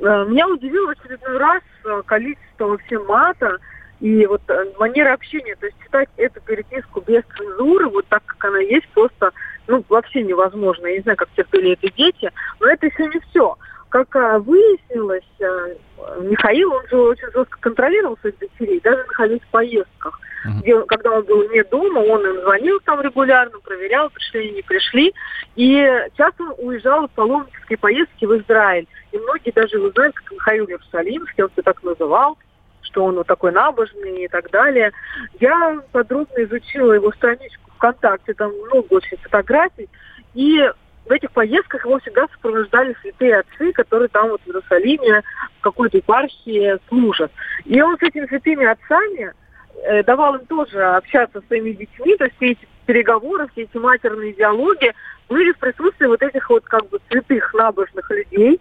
Э, 0.00 0.26
меня 0.28 0.48
удивило 0.48 0.88
в 0.88 0.98
очередной 0.98 1.38
раз 1.38 1.62
э, 1.84 2.02
количество 2.06 2.66
вообще 2.66 2.98
мата 2.98 3.58
и 4.00 4.26
вот 4.26 4.40
э, 4.48 4.64
манера 4.78 5.12
общения, 5.12 5.54
то 5.56 5.66
есть 5.66 5.78
читать 5.84 6.08
эту 6.16 6.40
переписку 6.40 7.02
без 7.02 7.22
цензуры, 7.36 7.88
вот 7.88 8.06
так, 8.08 8.24
как 8.24 8.42
она 8.46 8.58
есть, 8.60 8.88
просто 8.88 9.30
ну, 9.66 9.84
вообще 9.88 10.22
невозможно. 10.22 10.86
Я 10.86 10.96
не 10.96 11.02
знаю, 11.02 11.18
как 11.18 11.28
терпели 11.36 11.72
это 11.72 11.94
дети, 11.94 12.30
но 12.60 12.68
это 12.68 12.86
еще 12.86 13.06
не 13.06 13.20
все. 13.20 13.56
Как 13.90 14.14
а, 14.16 14.38
выяснилось, 14.38 15.24
а, 15.42 16.20
Михаил, 16.20 16.72
он 16.72 16.88
же 16.88 16.96
очень 16.96 17.30
жестко 17.32 17.58
контролировал 17.60 18.16
своих 18.18 18.38
дочерей, 18.38 18.80
даже 18.80 19.04
находясь 19.06 19.42
в 19.42 19.50
поездках. 19.50 20.18
Uh-huh. 20.46 20.60
Где, 20.62 20.80
когда 20.86 21.10
он 21.10 21.24
был 21.24 21.50
не 21.50 21.62
дома, 21.64 21.98
он 21.98 22.24
им 22.24 22.40
звонил 22.40 22.80
там 22.86 23.02
регулярно, 23.02 23.58
проверял, 23.60 24.08
пришли 24.08 24.46
или 24.46 24.54
не 24.56 24.62
пришли. 24.62 25.12
И 25.56 25.86
часто 26.16 26.44
он 26.44 26.54
уезжал 26.58 27.06
в 27.06 27.10
паломнические 27.10 27.76
поездки 27.76 28.24
в 28.24 28.38
Израиль. 28.38 28.86
И 29.12 29.18
многие 29.18 29.50
даже 29.50 29.76
его 29.76 29.90
знают, 29.90 30.14
как 30.14 30.32
Михаил 30.32 30.66
Иерусалимский, 30.66 31.44
он 31.44 31.50
себя 31.50 31.64
так 31.64 31.82
называл 31.82 32.38
что 32.82 33.04
он 33.04 33.16
вот 33.16 33.26
такой 33.26 33.52
набожный 33.52 34.24
и 34.24 34.28
так 34.28 34.50
далее. 34.50 34.92
Я 35.38 35.80
подробно 35.92 36.44
изучила 36.44 36.92
его 36.92 37.12
страничку 37.12 37.70
ВКонтакте, 37.76 38.34
там 38.34 38.52
много 38.66 38.86
очень 38.90 39.16
фотографий, 39.18 39.88
и 40.34 40.70
в 41.06 41.12
этих 41.12 41.30
поездках 41.32 41.84
его 41.84 41.98
всегда 41.98 42.26
сопровождали 42.28 42.94
святые 43.00 43.38
отцы, 43.38 43.72
которые 43.72 44.08
там 44.08 44.28
вот 44.28 44.42
в 44.42 44.46
Иерусалиме 44.46 45.22
в 45.58 45.60
какой-то 45.62 45.96
епархии 45.96 46.78
служат. 46.88 47.32
И 47.64 47.80
он 47.80 47.96
с 47.98 48.02
этими 48.02 48.26
святыми 48.26 48.66
отцами 48.66 49.32
э, 49.82 50.02
давал 50.04 50.36
им 50.36 50.46
тоже 50.46 50.82
общаться 50.82 51.40
с 51.40 51.46
своими 51.46 51.72
детьми, 51.72 52.16
то 52.16 52.24
есть 52.24 52.36
все 52.36 52.52
эти 52.52 52.68
переговоры, 52.86 53.48
все 53.52 53.62
эти 53.62 53.76
матерные 53.76 54.34
диалоги 54.34 54.92
были 55.28 55.52
в 55.52 55.58
присутствии 55.58 56.06
вот 56.06 56.22
этих 56.22 56.48
вот 56.50 56.64
как 56.64 56.88
бы 56.88 57.00
святых 57.08 57.54
набожных 57.54 58.10
людей. 58.10 58.60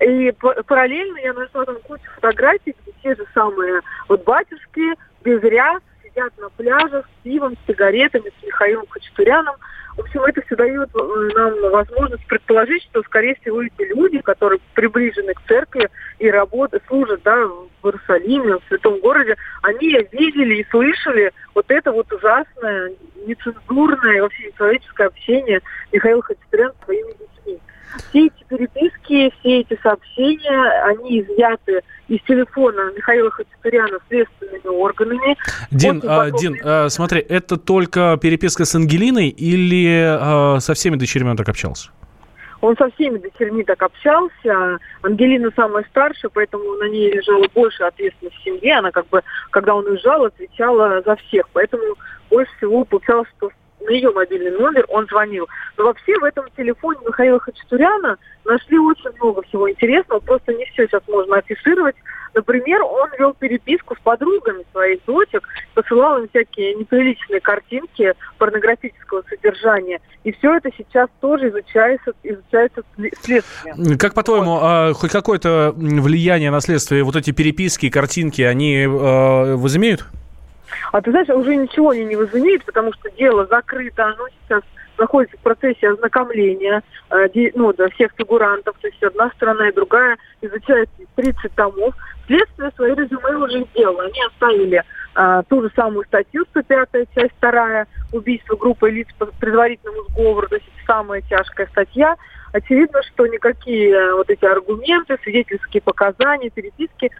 И 0.00 0.32
параллельно 0.66 1.18
я 1.18 1.34
нашла 1.34 1.64
там 1.64 1.76
кучу 1.80 2.04
фотографий, 2.14 2.74
где 2.82 2.92
те 3.02 3.14
же 3.14 3.26
самые 3.34 3.80
вот 4.08 4.24
батюшки 4.24 4.94
без 5.22 5.42
ряс 5.42 5.82
сидят 6.02 6.32
на 6.38 6.48
пляжах 6.50 7.06
с 7.06 7.22
пивом, 7.22 7.54
с 7.54 7.66
сигаретами, 7.66 8.32
с 8.40 8.46
Михаилом 8.46 8.86
Хачатуряном. 8.88 9.56
В 9.96 10.00
общем, 10.00 10.22
это 10.22 10.40
все 10.42 10.56
дает 10.56 10.88
э, 10.94 11.30
нам 11.34 11.70
возможность 11.70 12.26
предположить, 12.26 12.82
что, 12.84 13.02
скорее 13.02 13.34
всего, 13.42 13.62
эти 13.62 13.82
люди, 13.92 14.20
которые 14.20 14.60
приближены 14.74 15.34
к 15.34 15.42
церкви 15.46 15.90
и 16.18 16.30
работают, 16.30 16.84
служат 16.86 17.20
да, 17.22 17.36
в 17.82 17.86
Иерусалиме, 17.86 18.54
в 18.54 18.62
святом 18.68 19.00
городе, 19.00 19.36
они 19.62 19.88
видели 20.12 20.62
и 20.62 20.66
слышали 20.70 21.32
вот 21.54 21.66
это 21.68 21.92
вот 21.92 22.10
ужасное, 22.12 22.92
нецензурное, 23.26 24.22
вообще 24.22 24.50
человеческое 24.56 25.08
общение 25.08 25.60
Михаила 25.92 26.22
Хачатуряна 26.22 26.72
с 26.80 26.84
своими 26.84 27.10
детьми. 27.10 27.60
Все 28.10 28.26
эти 28.26 28.44
переписки, 28.48 29.32
все 29.40 29.60
эти 29.60 29.78
сообщения, 29.82 30.82
они 30.84 31.20
изъяты 31.20 31.80
из 32.08 32.20
телефона 32.22 32.92
Михаила 32.94 33.30
Хачатуряна 33.30 33.98
следственными 34.08 34.66
органами. 34.66 35.36
Дин, 35.70 36.02
а, 36.06 36.30
Дин 36.30 36.56
а, 36.62 36.88
смотри, 36.88 37.20
это 37.20 37.56
только 37.56 38.18
переписка 38.20 38.64
с 38.64 38.74
Ангелиной 38.74 39.28
или 39.28 40.04
а, 40.06 40.58
со 40.60 40.74
всеми 40.74 40.96
дочерьми 40.96 41.30
он 41.30 41.36
так 41.36 41.48
общался? 41.48 41.90
Он 42.60 42.76
со 42.76 42.90
всеми 42.90 43.18
дочерьми 43.18 43.64
так 43.64 43.82
общался. 43.82 44.78
Ангелина 45.02 45.50
самая 45.56 45.84
старшая, 45.90 46.30
поэтому 46.32 46.74
на 46.74 46.88
ней 46.88 47.10
лежала 47.10 47.46
больше 47.54 47.84
ответственность 47.84 48.36
в 48.36 48.44
семье. 48.44 48.78
Она 48.78 48.90
как 48.90 49.08
бы, 49.08 49.22
когда 49.50 49.74
он 49.74 49.86
уезжал, 49.86 50.26
отвечала 50.26 51.02
за 51.02 51.16
всех. 51.16 51.48
Поэтому 51.52 51.82
больше 52.28 52.52
всего 52.58 52.84
получалось, 52.84 53.28
что 53.38 53.50
на 53.80 53.90
ее 53.90 54.10
мобильный 54.10 54.50
номер 54.50 54.84
он 54.88 55.06
звонил. 55.06 55.48
Но 55.76 55.84
вообще 55.84 56.18
в 56.18 56.24
этом 56.24 56.46
телефоне 56.56 57.00
Михаила 57.06 57.40
Хачатуряна 57.40 58.18
нашли 58.44 58.78
очень 58.78 59.10
много 59.20 59.42
всего 59.42 59.70
интересного, 59.70 60.20
просто 60.20 60.52
не 60.54 60.64
все 60.66 60.86
сейчас 60.86 61.02
можно 61.08 61.36
афишировать. 61.36 61.96
Например, 62.32 62.82
он 62.82 63.08
вел 63.18 63.34
переписку 63.34 63.96
с 63.96 63.98
подругами 63.98 64.64
своих 64.70 65.04
дочек, 65.04 65.42
посылал 65.74 66.18
им 66.18 66.28
всякие 66.28 66.74
неприличные 66.74 67.40
картинки 67.40 68.14
порнографического 68.38 69.24
содержания. 69.28 70.00
И 70.22 70.32
все 70.32 70.56
это 70.56 70.70
сейчас 70.76 71.08
тоже 71.20 71.48
изучается, 71.48 72.12
изучается 72.22 72.82
следствием. 73.22 73.98
Как 73.98 74.14
по-твоему, 74.14 74.52
вот. 74.52 74.60
а, 74.62 74.92
хоть 74.92 75.10
какое-то 75.10 75.74
влияние 75.76 76.52
на 76.52 76.60
следствие 76.60 77.02
вот 77.02 77.16
эти 77.16 77.32
переписки, 77.32 77.90
картинки, 77.90 78.42
они 78.42 78.82
э, 78.82 78.86
возымеют? 79.56 80.06
А 80.92 81.00
ты 81.00 81.10
знаешь, 81.10 81.28
уже 81.28 81.54
ничего 81.56 81.94
не 81.94 82.16
возымеют, 82.16 82.64
потому 82.64 82.92
что 82.92 83.10
дело 83.12 83.46
закрыто, 83.46 84.06
оно 84.06 84.26
сейчас 84.28 84.62
находится 84.98 85.36
в 85.36 85.40
процессе 85.40 85.88
ознакомления 85.88 86.82
э, 87.10 87.50
ну, 87.54 87.72
да, 87.72 87.88
всех 87.90 88.12
фигурантов, 88.16 88.76
то 88.80 88.88
есть 88.88 89.02
одна 89.02 89.30
сторона 89.36 89.68
и 89.68 89.74
другая 89.74 90.18
изучают 90.42 90.90
30 91.16 91.54
томов. 91.54 91.94
Следствие 92.26 92.70
свои 92.76 92.94
резюме 92.94 93.36
уже 93.36 93.64
сделало. 93.72 94.04
Они 94.04 94.22
оставили 94.26 94.84
э, 95.16 95.42
ту 95.48 95.62
же 95.62 95.70
самую 95.74 96.04
статью, 96.06 96.44
105 96.50 96.88
часть 97.14 97.34
2, 97.40 97.86
убийство 98.12 98.56
группы 98.56 98.90
лиц 98.90 99.08
по 99.18 99.26
предварительному 99.26 100.02
сговору, 100.10 100.48
то 100.48 100.56
есть 100.56 100.68
самая 100.86 101.22
тяжкая 101.22 101.66
статья. 101.68 102.16
Очевидно, 102.52 103.00
что 103.04 103.26
никакие 103.26 103.90
э, 103.94 104.12
вот 104.14 104.28
эти 104.28 104.44
аргументы, 104.44 105.16
свидетельские 105.22 105.82
показания, 105.82 106.50
переписки 106.50 107.10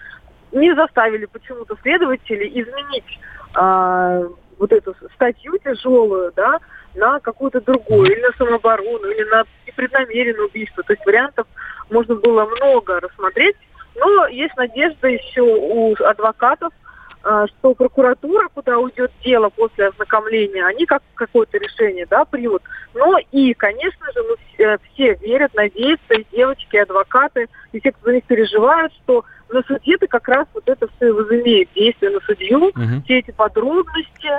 не 0.53 0.75
заставили 0.75 1.27
почему-то 1.27 1.77
следователей 1.83 2.49
изменить 2.61 3.19
а, 3.55 4.23
вот 4.59 4.73
эту 4.73 4.95
статью 5.15 5.59
тяжелую, 5.59 6.33
да, 6.37 6.59
на 6.95 7.21
какую-то 7.21 7.61
другую, 7.61 8.13
или 8.13 8.21
на 8.21 8.33
самооборону, 8.37 9.09
или 9.09 9.25
на 9.31 9.45
непреднамеренное 9.67 10.47
убийство. 10.47 10.83
То 10.83 10.93
есть 10.93 11.05
вариантов 11.07 11.47
можно 11.91 12.15
было 12.17 12.47
много 12.47 13.01
рассмотреть, 13.01 13.57
но 13.97 14.27
есть 14.27 14.57
надежда 14.57 15.09
еще 15.09 15.43
у 15.43 15.95
адвокатов, 16.03 16.73
а, 17.23 17.47
что 17.47 17.75
прокуратура, 17.75 18.49
куда 18.49 18.79
уйдет 18.79 19.13
дело 19.23 19.51
после 19.51 19.89
ознакомления, 19.89 20.65
они 20.65 20.87
как 20.87 21.03
какое-то 21.15 21.59
решение 21.59 22.07
да, 22.07 22.25
примут. 22.25 22.63
Но 22.95 23.19
и, 23.31 23.53
конечно 23.55 24.07
же, 24.13 24.23
мы 24.23 24.37
все 24.93 25.15
верят, 25.17 25.55
надеются, 25.55 26.15
и 26.15 26.27
девочки, 26.33 26.77
и 26.77 26.79
адвокаты, 26.79 27.49
и 27.73 27.81
те, 27.81 27.93
кто 27.93 28.07
за 28.07 28.15
них 28.15 28.25
переживают, 28.25 28.93
что 29.05 29.25
на 29.53 29.63
суде-то 29.63 30.07
как 30.07 30.29
раз 30.29 30.47
вот 30.55 30.65
это 30.67 30.87
все 30.97 31.13
возымеет 31.13 31.69
действие 31.75 32.13
на 32.13 32.21
судью, 32.21 32.71
uh-huh. 32.71 33.03
все 33.05 33.19
эти 33.19 33.31
подробности. 33.33 34.31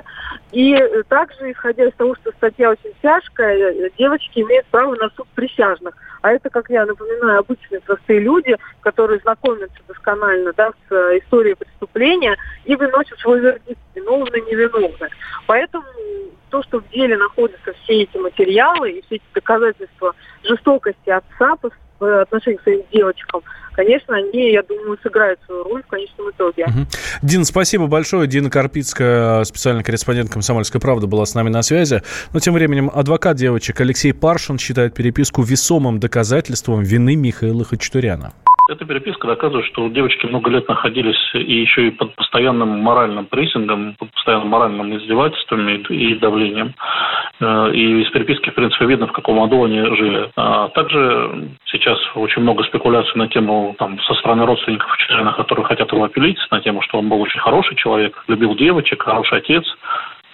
И 0.52 0.78
также, 1.10 1.52
исходя 1.52 1.86
из 1.86 1.94
того, 1.96 2.16
что 2.16 2.32
статья 2.32 2.72
очень 2.72 2.94
тяжкая, 3.02 3.90
девочки 3.98 4.40
имеют 4.40 4.66
право 4.68 4.96
на 4.96 5.10
суд 5.10 5.28
присяжных. 5.36 5.96
А 6.22 6.32
это, 6.32 6.50
как 6.50 6.70
я 6.70 6.86
напоминаю, 6.86 7.40
обычные 7.40 7.82
простые 7.82 8.20
люди, 8.20 8.56
которые 8.82 9.20
знакомятся 9.20 9.80
досконально 9.88 10.54
да, 10.54 10.70
с 10.70 10.92
э, 10.92 11.20
историей 11.20 11.56
преступления 11.56 12.38
и 12.66 12.76
выносят 12.76 13.18
свой 13.20 13.40
вердикт, 13.40 13.80
виновны, 13.96 14.36
невиновны. 14.42 15.10
Поэтому 15.48 15.84
то, 16.52 16.62
что 16.64 16.80
в 16.80 16.90
деле 16.90 17.18
находятся 17.18 17.74
все 17.84 18.04
эти 18.04 18.18
материалы 18.18 18.92
и 18.92 19.02
все 19.06 19.16
эти 19.16 19.24
доказательства 19.34 20.14
жестокости 20.44 21.10
отца 21.10 21.56
по 21.56 22.22
отношению 22.22 22.60
к 22.60 22.64
своим 22.64 22.82
девочкам, 22.92 23.42
конечно, 23.74 24.16
они, 24.16 24.52
я 24.52 24.64
думаю, 24.64 24.98
сыграют 25.02 25.40
свою 25.46 25.64
роль 25.64 25.84
в 25.84 25.88
конечном 25.88 26.32
итоге. 26.32 26.66
Угу. 26.66 26.88
Дина, 27.22 27.46
спасибо 27.46 27.88
большое. 27.88 28.28
Дина 28.28 28.50
Карпицкая, 28.50 29.44
специальный 29.44 29.84
корреспондент 29.84 30.32
«Комсомольской 30.32 30.82
правды», 30.82 31.08
была 31.08 31.26
с 31.26 31.36
нами 31.36 31.50
на 31.50 31.62
связи. 31.62 32.02
Но 32.34 32.40
тем 32.40 32.54
временем 32.54 32.92
адвокат 32.94 33.38
девочек 33.38 33.80
Алексей 33.82 34.14
Паршин 34.14 34.58
считает 34.58 34.94
переписку 34.94 35.44
весомым 35.44 36.00
доказательством 36.00 36.82
вины 36.82 37.16
Михаила 37.16 37.64
Хачатуряна. 37.64 38.34
Эта 38.72 38.86
переписка 38.86 39.28
доказывает, 39.28 39.66
что 39.66 39.90
девочки 39.90 40.26
много 40.28 40.50
лет 40.50 40.66
находились 40.70 41.20
и 41.34 41.60
еще 41.60 41.88
и 41.88 41.92
под 41.92 42.16
постоянным 42.16 42.80
моральным 42.80 43.26
прессингом, 43.26 43.96
под 44.00 44.12
постоянным 44.12 44.48
моральным 44.48 44.96
издевательствами 44.96 45.74
и 45.90 46.16
давлением. 46.16 46.74
Э, 47.42 47.70
и 47.74 48.02
из 48.02 48.10
переписки, 48.12 48.50
в 48.50 48.54
принципе, 48.54 48.86
видно, 48.86 49.08
в 49.08 49.12
каком 49.12 49.44
аду 49.44 49.66
они 49.66 49.82
жили. 49.98 50.32
А 50.38 50.70
также 50.70 51.50
сейчас 51.66 52.00
очень 52.16 52.44
много 52.44 52.64
спекуляций 52.64 53.12
на 53.16 53.28
тему 53.28 53.76
там, 53.78 54.00
со 54.04 54.14
стороны 54.14 54.46
родственников 54.46 54.96
члена, 55.00 55.34
которые 55.34 55.66
хотят 55.66 55.92
его 55.92 56.06
опилить, 56.06 56.40
на 56.50 56.62
тему, 56.62 56.82
что 56.82 57.00
он 57.00 57.10
был 57.10 57.20
очень 57.20 57.42
хороший 57.42 57.76
человек, 57.76 58.24
любил 58.30 58.56
девочек, 58.56 59.04
хороший 59.04 59.40
отец, 59.40 59.66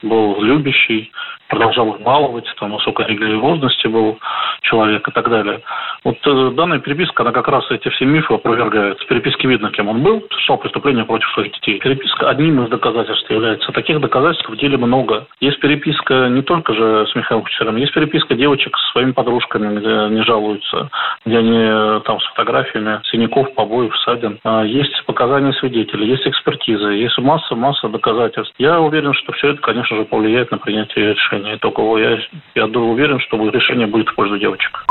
был 0.01 0.41
любящий, 0.41 1.11
продолжал 1.47 1.93
их 1.93 2.01
баловать, 2.01 2.45
там, 2.59 2.73
высокой 2.73 3.07
религиозности 3.07 3.87
был 3.87 4.19
человек 4.61 5.07
и 5.07 5.11
так 5.11 5.29
далее. 5.29 5.61
Вот 6.03 6.17
э, 6.25 6.51
данная 6.55 6.79
переписка, 6.79 7.23
она 7.23 7.31
как 7.31 7.47
раз 7.47 7.69
эти 7.71 7.89
все 7.89 8.05
мифы 8.05 8.33
опровергает. 8.33 8.99
В 8.99 9.07
переписке 9.07 9.47
видно, 9.47 9.71
кем 9.71 9.87
он 9.87 10.01
был, 10.03 10.21
совершал 10.29 10.57
преступление 10.57 11.05
против 11.05 11.29
своих 11.29 11.53
детей. 11.53 11.79
Переписка 11.79 12.29
одним 12.29 12.63
из 12.63 12.69
доказательств 12.69 13.29
является. 13.29 13.71
Таких 13.71 13.99
доказательств 14.01 14.49
в 14.49 14.57
деле 14.57 14.77
много. 14.77 15.27
Есть 15.39 15.59
переписка 15.59 16.27
не 16.29 16.41
только 16.41 16.73
же 16.73 17.07
с 17.07 17.15
Михаилом 17.15 17.43
Кучером, 17.43 17.77
есть 17.77 17.93
переписка 17.93 18.35
девочек 18.35 18.75
с 18.77 18.91
своими 18.91 19.11
подружками, 19.11 19.79
где 19.79 19.89
они 19.89 20.21
жалуются, 20.23 20.89
где 21.25 21.37
они 21.37 21.59
э, 21.59 22.01
там 22.05 22.19
с 22.19 22.25
фотографиями 22.27 22.99
синяков, 23.05 23.53
побоев, 23.53 23.95
ссадин. 23.99 24.39
А 24.43 24.63
есть 24.63 25.05
показания 25.05 25.53
свидетелей, 25.53 26.07
есть 26.07 26.27
экспертизы, 26.27 26.89
есть 26.93 27.17
масса-масса 27.17 27.87
доказательств. 27.87 28.53
Я 28.57 28.79
уверен, 28.79 29.13
что 29.13 29.31
все 29.33 29.49
это, 29.49 29.61
конечно 29.61 29.86
же, 29.95 30.05
повлияет 30.05 30.51
на 30.51 30.57
принятие 30.57 31.13
решения. 31.13 31.55
Итогового 31.55 31.97
я, 31.97 32.19
я 32.55 32.65
уверен, 32.65 33.19
что 33.19 33.37
решение 33.49 33.87
будет 33.87 34.09
в 34.09 34.15
пользу 34.15 34.37
девочек. 34.37 34.85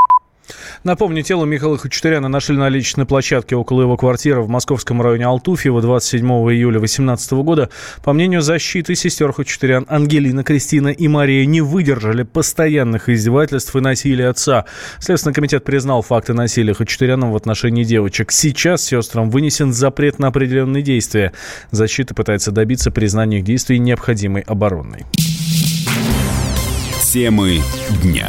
Напомню, 0.84 1.22
тело 1.22 1.44
Михаила 1.44 1.78
Хачатуряна 1.78 2.28
нашли 2.28 2.56
на 2.56 2.68
личной 2.68 3.06
площадке 3.06 3.56
около 3.56 3.82
его 3.82 3.96
квартиры 3.96 4.42
в 4.42 4.48
московском 4.48 5.02
районе 5.02 5.26
Алтуфьево 5.26 5.82
27 5.82 6.26
июля 6.26 6.78
2018 6.78 7.32
года. 7.32 7.70
По 8.04 8.12
мнению 8.12 8.42
защиты, 8.42 8.94
сестер 8.94 9.32
Хачатурян 9.32 9.86
Ангелина, 9.88 10.44
Кристина 10.44 10.88
и 10.88 11.08
Мария 11.08 11.44
не 11.46 11.60
выдержали 11.60 12.22
постоянных 12.22 13.08
издевательств 13.08 13.74
и 13.74 13.80
насилия 13.80 14.28
отца. 14.28 14.64
Следственный 15.00 15.34
комитет 15.34 15.64
признал 15.64 16.02
факты 16.02 16.34
насилия 16.34 16.74
Хачатуряна 16.74 17.30
в 17.30 17.36
отношении 17.36 17.84
девочек. 17.84 18.32
Сейчас 18.32 18.84
сестрам 18.84 19.30
вынесен 19.30 19.72
запрет 19.72 20.18
на 20.18 20.28
определенные 20.28 20.82
действия. 20.82 21.32
Защита 21.70 22.14
пытается 22.14 22.52
добиться 22.52 22.90
признания 22.90 23.38
их 23.38 23.44
действий 23.44 23.78
необходимой 23.78 24.42
обороной. 24.42 25.04
Темы 27.12 27.60
дня. 28.02 28.28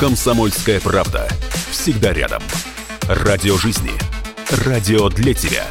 «Комсомольская 0.00 0.80
правда». 0.80 1.28
Всегда 1.70 2.12
рядом. 2.12 2.42
Радио 3.08 3.56
жизни. 3.56 3.92
Радио 4.64 5.08
для 5.08 5.34
тебя. 5.34 5.64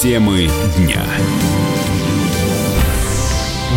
Темы 0.00 0.48
дня. 0.76 1.04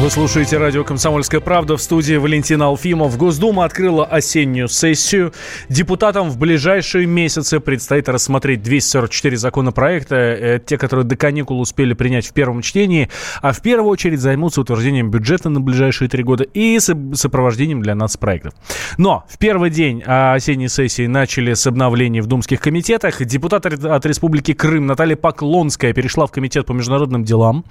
Вы 0.01 0.09
слушаете 0.11 0.57
радио 0.57 0.83
«Комсомольская 0.83 1.39
правда» 1.39 1.77
в 1.77 1.81
студии 1.81 2.15
Валентина 2.15 2.65
Алфимов. 2.65 3.17
Госдума 3.17 3.63
открыла 3.63 4.05
осеннюю 4.05 4.67
сессию. 4.67 5.31
Депутатам 5.69 6.29
в 6.29 6.37
ближайшие 6.37 7.05
месяцы 7.05 7.61
предстоит 7.61 8.09
рассмотреть 8.09 8.61
244 8.61 9.37
законопроекта, 9.37 10.15
э, 10.15 10.59
те, 10.63 10.77
которые 10.77 11.05
до 11.05 11.15
каникул 11.15 11.61
успели 11.61 11.93
принять 11.93 12.27
в 12.27 12.33
первом 12.33 12.61
чтении, 12.61 13.09
а 13.41 13.53
в 13.53 13.61
первую 13.61 13.89
очередь 13.89 14.19
займутся 14.19 14.61
утверждением 14.61 15.09
бюджета 15.09 15.49
на 15.49 15.61
ближайшие 15.61 16.09
три 16.09 16.23
года 16.23 16.43
и 16.43 16.77
сопровождением 16.79 17.81
для 17.81 17.95
нас 17.95 18.17
проектов. 18.17 18.53
Но 18.97 19.23
в 19.29 19.37
первый 19.37 19.69
день 19.69 20.03
осенней 20.05 20.67
сессии 20.67 21.07
начали 21.07 21.53
с 21.53 21.65
обновлений 21.67 22.19
в 22.19 22.27
думских 22.27 22.59
комитетах. 22.59 23.23
Депутат 23.23 23.65
от 23.65 24.05
Республики 24.05 24.53
Крым 24.53 24.87
Наталья 24.87 25.15
Поклонская 25.15 25.93
перешла 25.93 26.27
в 26.27 26.31
Комитет 26.31 26.65
по 26.65 26.73
международным 26.73 27.23
делам. 27.23 27.63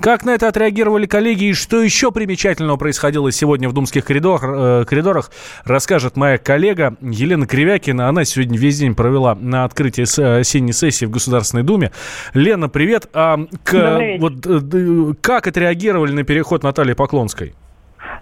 Как 0.00 0.24
на 0.24 0.30
это 0.30 0.48
отреагировали 0.48 1.06
коллеги 1.06 1.44
и 1.44 1.52
что 1.52 1.67
еще 1.76 2.10
примечательного 2.10 2.76
происходило 2.76 3.30
сегодня 3.30 3.68
в 3.68 3.72
думских 3.72 4.04
коридорах, 4.04 4.42
э, 4.44 4.84
коридорах 4.86 5.30
расскажет 5.64 6.16
моя 6.16 6.38
коллега 6.38 6.96
Елена 7.00 7.46
Кривякина. 7.46 8.08
Она 8.08 8.24
сегодня 8.24 8.58
весь 8.58 8.78
день 8.78 8.94
провела 8.94 9.34
на 9.34 9.64
открытии 9.64 10.02
осенней 10.40 10.72
сессии 10.72 11.04
в 11.04 11.10
Государственной 11.10 11.62
Думе. 11.62 11.92
Лена, 12.34 12.68
привет. 12.68 13.08
А, 13.12 13.38
к, 13.62 14.00
вот, 14.18 14.46
э, 14.46 15.14
как 15.20 15.46
отреагировали 15.46 16.12
на 16.12 16.24
переход 16.24 16.62
Натальи 16.62 16.94
Поклонской? 16.94 17.54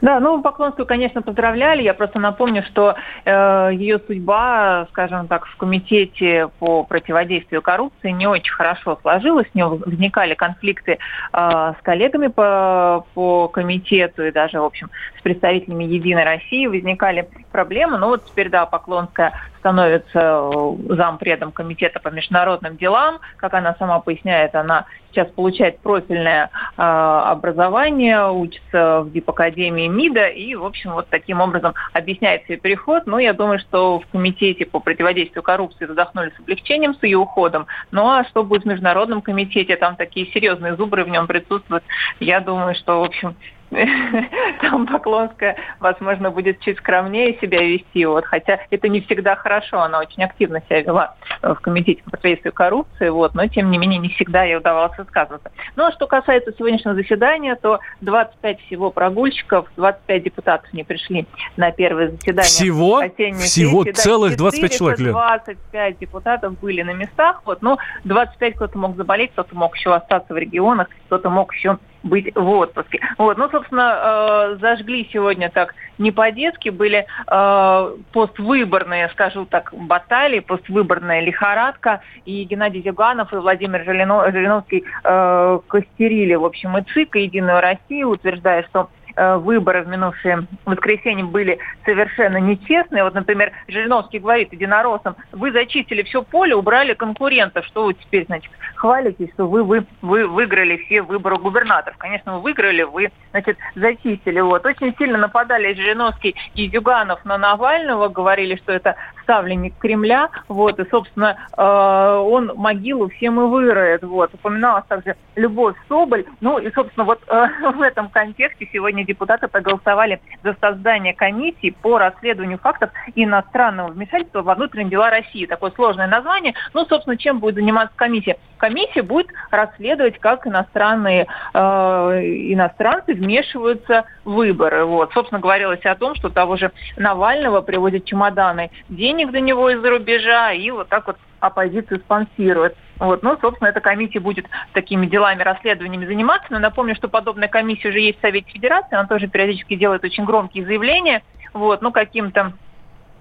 Да, 0.01 0.21
ну 0.21 0.43
Поклонскую, 0.43 0.87
конечно, 0.87 1.23
поздравляли. 1.23 1.83
Я 1.83 1.95
просто 1.95 2.19
напомню, 2.19 2.63
что 2.65 2.95
э, 3.25 3.71
ее 3.73 3.99
судьба, 4.07 4.87
скажем 4.91 5.27
так, 5.29 5.47
в 5.47 5.57
комитете 5.57 6.49
по 6.59 6.85
противодействию 6.85 7.63
коррупции 7.63 8.11
не 8.11 8.27
очень 8.27 8.53
хорошо 8.53 8.99
сложилась. 9.03 9.47
У 9.55 9.59
нее 9.59 9.69
возникали 9.69 10.35
конфликты 10.35 10.93
э, 10.93 10.99
с 11.33 11.83
коллегами 11.83 12.29
по, 12.29 13.07
по 13.15 13.49
комитету 13.49 14.25
и 14.25 14.31
даже, 14.31 14.61
в 14.61 14.65
общем, 14.65 14.91
с 15.19 15.23
представителями 15.23 15.85
Единой 15.85 16.25
России 16.25 16.67
возникали 16.67 17.29
проблемы. 17.53 17.99
Ну 17.99 18.09
вот 18.09 18.25
теперь, 18.27 18.51
да, 18.51 18.67
Поклонская 18.67 19.33
становится 19.67 20.21
э, 20.21 20.95
зампредом 20.95 21.51
комитета 21.51 21.99
по 21.99 22.09
международным 22.09 22.77
делам. 22.77 23.19
Как 23.37 23.53
она 23.55 23.75
сама 23.81 23.99
поясняет, 23.99 24.55
она 24.55 24.87
сейчас 25.11 25.27
получает 25.29 25.81
профильное 25.81 26.51
э, 26.77 26.83
образование, 26.83 28.31
учится 28.31 29.01
в 29.01 29.11
Дипакадемии 29.11 29.89
МИДа 29.89 30.29
и, 30.29 30.55
в 30.55 30.65
общем, 30.65 30.93
вот 30.93 31.09
таким 31.09 31.41
образом 31.41 31.75
объясняет 31.93 32.45
свой 32.45 32.59
переход. 32.59 33.07
Но 33.07 33.19
я 33.19 33.33
думаю, 33.33 33.59
что 33.59 33.99
в 33.99 34.07
комитете 34.07 34.67
по 34.67 34.79
противодействию 34.79 35.43
коррупции 35.43 35.87
вздохнули 35.87 36.33
с 36.37 36.39
облегчением 36.39 36.95
с 36.95 37.03
ее 37.03 37.19
уходом. 37.19 37.67
Ну 37.91 38.09
а 38.09 38.25
что 38.25 38.45
будет 38.45 38.63
в 38.63 38.67
международном 38.67 39.21
комитете, 39.21 39.75
там 39.75 39.97
такие 39.97 40.31
серьезные 40.31 40.77
зубры 40.77 41.03
в 41.03 41.09
нем 41.09 41.27
присутствуют. 41.27 41.83
Я 42.21 42.39
думаю, 42.39 42.77
что, 42.77 43.01
в 43.01 43.05
общем, 43.05 43.35
там 44.61 44.87
Поклонская, 44.87 45.57
возможно, 45.81 46.31
будет 46.31 46.61
чуть 46.61 46.79
скромнее 46.79 47.39
себя 47.41 47.63
вести. 47.63 48.05
Вот, 48.05 48.25
хотя 48.25 48.61
это 48.71 48.89
не 48.89 49.01
всегда 49.01 49.35
хорошо, 49.37 49.81
она 49.81 49.99
очень 49.99 50.23
активно 50.23 50.63
себя 50.69 50.83
вела 50.83 51.15
в 51.43 51.57
Комитете 51.57 52.03
по 52.05 52.11
противодействию 52.11 52.53
коррупции, 52.53 53.09
вот, 53.09 53.35
но, 53.35 53.47
тем 53.49 53.71
не 53.71 53.79
менее, 53.79 53.99
не 53.99 54.09
всегда 54.11 54.45
ей 54.45 54.57
удавалось 54.57 54.97
высказываться. 54.97 55.51
Ну, 55.75 55.85
а 55.85 55.93
что 55.93 56.07
касается 56.07 56.53
сегодняшнего 56.57 56.95
заседания, 56.95 57.57
то 57.57 57.81
25 58.01 58.61
всего 58.63 58.91
прогульщиков, 58.91 59.67
25 59.77 60.23
депутатов 60.23 60.73
не 60.73 60.85
пришли 60.85 61.27
на 61.57 61.73
первое 61.73 62.11
заседание. 62.11 62.43
Всего? 62.45 63.03
Всего 63.39 63.85
сессии. 63.85 64.03
целых 64.03 64.37
25 64.37 64.73
человек, 64.73 64.99
Лен? 65.01 65.13
25 65.13 65.99
депутатов 65.99 66.59
были 66.61 66.83
на 66.83 66.93
местах, 66.93 67.43
вот, 67.45 67.63
но 67.63 67.79
25 68.05 68.55
кто-то 68.55 68.79
мог 68.79 68.97
заболеть, 68.97 69.33
кто-то 69.33 69.57
мог 69.57 69.77
еще 69.77 69.95
остаться 69.95 70.33
в 70.33 70.37
регионах, 70.37 70.89
кто-то 71.07 71.31
мог 71.31 71.53
еще 71.53 71.79
быть 72.07 72.35
в 72.35 72.49
отпуске. 72.49 73.01
Вот, 73.19 73.37
ну, 73.37 73.49
собственно, 73.51 74.55
э, 74.55 74.57
зажгли 74.61 75.09
сегодня 75.13 75.51
так 75.51 75.75
не 75.99 76.13
по-детски, 76.13 76.69
были 76.69 77.07
э, 77.27 77.97
поствыборные, 78.13 79.09
скажу 79.11 79.47
так, 79.47 79.73
баталии, 79.73 80.41
поствыборная 80.41 81.21
лихорадка, 81.21 82.01
и 82.25 82.45
Геннадий 82.45 82.83
Зюганов 82.83 83.33
и 83.33 83.37
Владимир 83.37 83.85
Жирино, 83.85 84.31
Жириновский 84.31 84.85
э, 85.05 85.59
костерили, 85.67 86.35
в 86.35 86.45
общем, 86.45 86.77
и 86.79 86.83
ЦИК, 86.83 87.17
и 87.17 87.23
Единую 87.23 87.61
Россию, 87.61 88.11
утверждая, 88.11 88.63
что 88.65 88.89
выборы 89.17 89.83
в 89.83 89.89
минувшее 89.89 90.47
воскресенье 90.65 91.25
были 91.25 91.59
совершенно 91.85 92.39
нечестные. 92.39 93.05
Вот, 93.05 93.15
например, 93.15 93.53
Жириновский 93.69 94.19
говорит 94.19 94.53
единороссам, 94.53 95.17
вы 95.33 95.53
зачистили 95.53 96.03
все 96.03 96.23
поле, 96.23 96.55
убрали 96.55 96.95
конкурентов. 96.95 97.65
Что 97.67 97.85
вы 97.85 97.95
теперь, 97.95 98.27
значит, 98.27 98.51
хвалитесь, 98.75 99.33
что 99.35 99.47
вы, 99.47 99.63
вы, 99.63 99.87
вы 100.03 100.27
выиграли 100.27 100.77
все 100.79 101.03
выборы 101.03 101.39
губернаторов. 101.39 101.97
Конечно, 101.99 102.39
вы 102.39 102.47
выиграли, 102.47 102.83
вы, 102.83 103.11
значит, 103.31 103.59
зачистили. 103.75 104.41
Вот. 104.41 104.65
Очень 104.65 104.95
сильно 104.97 105.19
нападали 105.19 105.75
Жириновский 105.75 106.37
и 106.55 106.69
Зюганов 106.69 107.25
на 107.25 107.39
Навального, 107.39 108.09
говорили, 108.09 108.57
что 108.57 108.73
это 108.73 108.97
ставленник 109.23 109.77
Кремля, 109.79 110.31
вот, 110.47 110.79
и, 110.79 110.89
собственно, 110.89 111.37
э, 111.57 111.63
он 111.63 112.53
могилу 112.57 113.09
всем 113.09 113.41
и 113.41 113.49
выроет, 113.49 114.05
вот. 114.05 114.33
Упоминалась 114.35 114.85
также 114.87 115.17
Любовь 115.35 115.75
Соболь, 115.89 116.25
ну, 116.41 116.59
и, 116.59 116.71
собственно, 116.73 117.05
вот 117.05 117.21
э, 117.27 117.47
в 117.75 117.83
этом 117.83 118.09
контексте 118.09 118.69
сегодня 118.73 119.05
депутаты 119.07 119.49
проголосовали 119.49 120.21
за 120.43 120.57
создание 120.61 121.15
комиссии 121.15 121.71
по 121.71 121.99
расследованию 121.99 122.59
фактов 122.59 122.91
иностранного 123.15 123.89
вмешательства 123.89 124.43
во 124.43 124.55
внутренние 124.55 124.91
дела 124.91 125.11
России. 125.11 125.47
Такое 125.47 125.71
сложное 125.73 126.07
название. 126.07 126.55
Ну, 126.75 126.85
собственно, 126.87 127.17
чем 127.17 127.41
будет 127.41 127.57
заниматься 127.57 127.95
комиссия? 127.97 128.37
Комиссия 128.59 129.03
будет 129.03 129.29
расследовать, 129.51 130.19
как 130.19 130.47
иностранные 130.47 131.27
э, 131.55 131.59
иностранцы 131.59 133.15
вмешиваются 133.15 134.05
в 134.25 134.33
выборы. 134.37 134.85
Вот. 134.85 135.13
Собственно, 135.13 135.41
говорилось 135.41 135.85
о 135.85 135.95
том, 135.95 136.15
что 136.15 136.29
того 136.29 136.57
же 136.57 136.71
Навального 136.97 137.61
привозят 137.61 138.05
чемоданы 138.05 138.71
денег 138.89 139.31
до 139.31 139.41
него 139.41 139.71
из-за 139.71 139.91
рубежа 139.91 140.53
и 140.53 140.71
вот 140.71 140.89
так 140.89 141.07
вот 141.07 141.17
оппозицию 141.41 142.01
спонсирует. 142.01 142.77
Вот. 142.99 143.23
Ну, 143.23 143.39
собственно, 143.41 143.69
эта 143.69 143.81
комиссия 143.81 144.21
будет 144.21 144.47
такими 144.73 145.07
делами, 145.07 145.43
расследованиями 145.43 146.07
заниматься. 146.07 146.49
Но 146.51 146.59
напомню, 146.59 146.95
что 146.95 147.09
подобная 147.09 147.49
комиссия 147.49 147.89
уже 147.89 148.01
есть 148.01 148.19
в 148.19 148.23
Совете 148.23 148.51
Федерации. 148.51 148.97
Она 148.97 149.07
тоже 149.07 149.29
периодически 149.29 149.77
делает 149.77 150.05
очень 150.05 150.25
громкие 150.25 150.65
заявления. 150.65 151.23
Вот. 151.53 151.83
Ну, 151.83 151.93
каким-то 151.93 152.55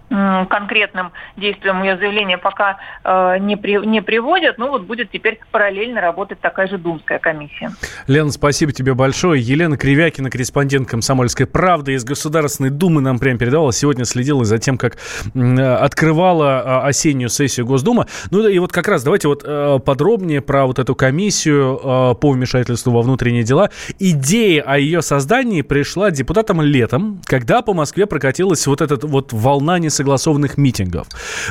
конкретным 0.10 1.12
действиям 1.38 1.84
ее 1.84 1.98
заявления 1.98 2.38
пока 2.38 2.78
э, 3.04 3.38
не, 3.40 3.56
при, 3.56 3.86
не 3.86 4.02
приводят, 4.02 4.58
но 4.58 4.70
вот 4.70 4.84
будет 4.84 5.12
теперь 5.12 5.40
параллельно 5.52 6.02
работать 6.02 6.40
такая 6.40 6.68
же 6.68 6.78
Думская 6.78 7.20
комиссия. 7.20 7.72
Лена, 8.08 8.32
спасибо 8.32 8.72
тебе 8.72 8.94
большое. 8.94 9.42
Елена 9.42 9.78
Кривякина, 9.78 10.30
корреспондент 10.30 10.90
«Комсомольской 10.90 11.48
правды» 11.48 11.94
из 11.94 12.04
Государственной 12.04 12.70
Думы 12.70 13.02
нам 13.02 13.20
прям 13.20 13.38
передавала. 13.38 13.74
Сегодня 13.74 14.06
следила 14.06 14.46
за 14.46 14.58
тем, 14.58 14.78
как 14.78 14.98
открывала 15.34 16.62
а, 16.62 16.88
осеннюю 16.88 17.30
сессию 17.30 17.66
Госдумы. 17.66 18.06
Ну 18.32 18.48
и 18.48 18.60
вот 18.60 18.72
как 18.72 18.88
раз 18.88 19.04
давайте 19.04 19.28
вот 19.28 19.44
э, 19.46 19.80
подробнее 19.84 20.42
про 20.42 20.66
вот 20.66 20.80
эту 20.80 20.96
комиссию 20.96 21.80
э, 21.84 22.16
по 22.16 22.32
вмешательству 22.32 22.92
во 22.92 23.02
внутренние 23.02 23.44
дела. 23.44 23.70
Идея 24.00 24.64
о 24.64 24.78
ее 24.78 25.02
создании 25.02 25.62
пришла 25.62 26.12
депутатам 26.12 26.62
летом, 26.62 27.22
когда 27.26 27.62
по 27.62 27.74
Москве 27.74 28.06
прокатилась 28.06 28.66
вот 28.68 28.82
эта 28.82 28.96
вот 29.08 29.34
волна 29.34 29.80
не 29.80 29.90
согласованных 29.96 30.58
митингов. 30.58 31.08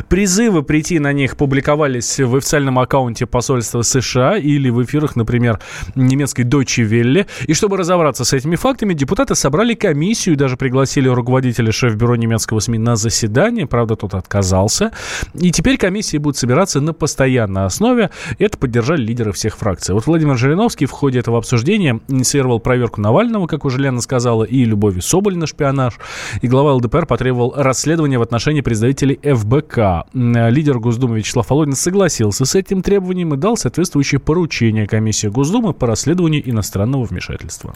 Призывы 0.09 0.63
прийти 0.63 0.99
на 0.99 1.13
них 1.13 1.37
публиковались 1.37 2.21
в 2.21 2.37
официальном 2.37 2.79
аккаунте 2.79 3.27
посольства 3.27 3.83
США 3.83 4.37
или 4.37 4.71
в 4.71 4.83
эфирах, 4.83 5.17
например, 5.17 5.61
немецкой 5.95 6.43
Deutsche 6.43 6.89
Welle. 6.89 7.27
И 7.47 7.55
чтобы 7.55 7.77
разобраться 7.77 8.25
с 8.25 8.33
этими 8.33 8.57
фактами, 8.57 8.95
депутаты 8.95 9.35
собрали 9.35 9.75
комиссию 9.75 10.35
и 10.35 10.39
даже 10.39 10.57
пригласили 10.57 11.09
руководителя 11.09 11.73
шеф-бюро 11.73 12.17
немецкого 12.17 12.61
СМИ 12.61 12.79
на 12.79 12.97
заседание. 12.97 13.67
Правда, 13.67 13.97
тот 13.97 14.15
отказался. 14.15 14.93
И 15.35 15.51
теперь 15.51 15.77
комиссии 15.79 16.19
будут 16.19 16.37
собираться 16.37 16.81
на 16.81 16.93
постоянной 16.93 17.65
основе. 17.65 18.11
Это 18.39 18.59
поддержали 18.59 19.03
лидеры 19.03 19.33
всех 19.33 19.57
фракций. 19.57 19.95
Вот 19.95 20.07
Владимир 20.07 20.37
Жириновский 20.37 20.87
в 20.87 20.91
ходе 20.91 21.21
этого 21.21 21.39
обсуждения 21.39 22.01
инициировал 22.09 22.61
проверку 22.61 23.01
Навального, 23.01 23.47
как 23.47 23.65
уже 23.65 23.79
Лена 23.79 24.01
сказала, 24.01 24.45
и 24.45 24.65
Любови 24.65 25.01
Соболь 25.01 25.37
на 25.37 25.47
шпионаж. 25.47 25.95
И 26.43 26.49
глава 26.49 26.75
ЛДПР 26.75 27.07
потребовал 27.07 27.55
расследования 27.57 28.19
в 28.19 28.23
отношении 28.23 28.34
отношении 28.35 28.63
представителей 28.63 29.19
ФБК. 29.23 30.09
Лидер 30.13 30.79
Госдумы 30.79 31.19
Вячеслав 31.19 31.49
Володин 31.51 31.75
согласился 31.75 32.45
с 32.45 32.55
этим 32.55 32.83
требованием 32.83 33.33
и 33.35 33.37
дал 33.37 33.57
соответствующее 33.57 34.19
поручение 34.19 34.87
комиссии 34.87 35.29
Госдумы 35.29 35.73
по 35.73 35.87
расследованию 35.87 36.49
иностранного 36.49 37.05
вмешательства. 37.05 37.75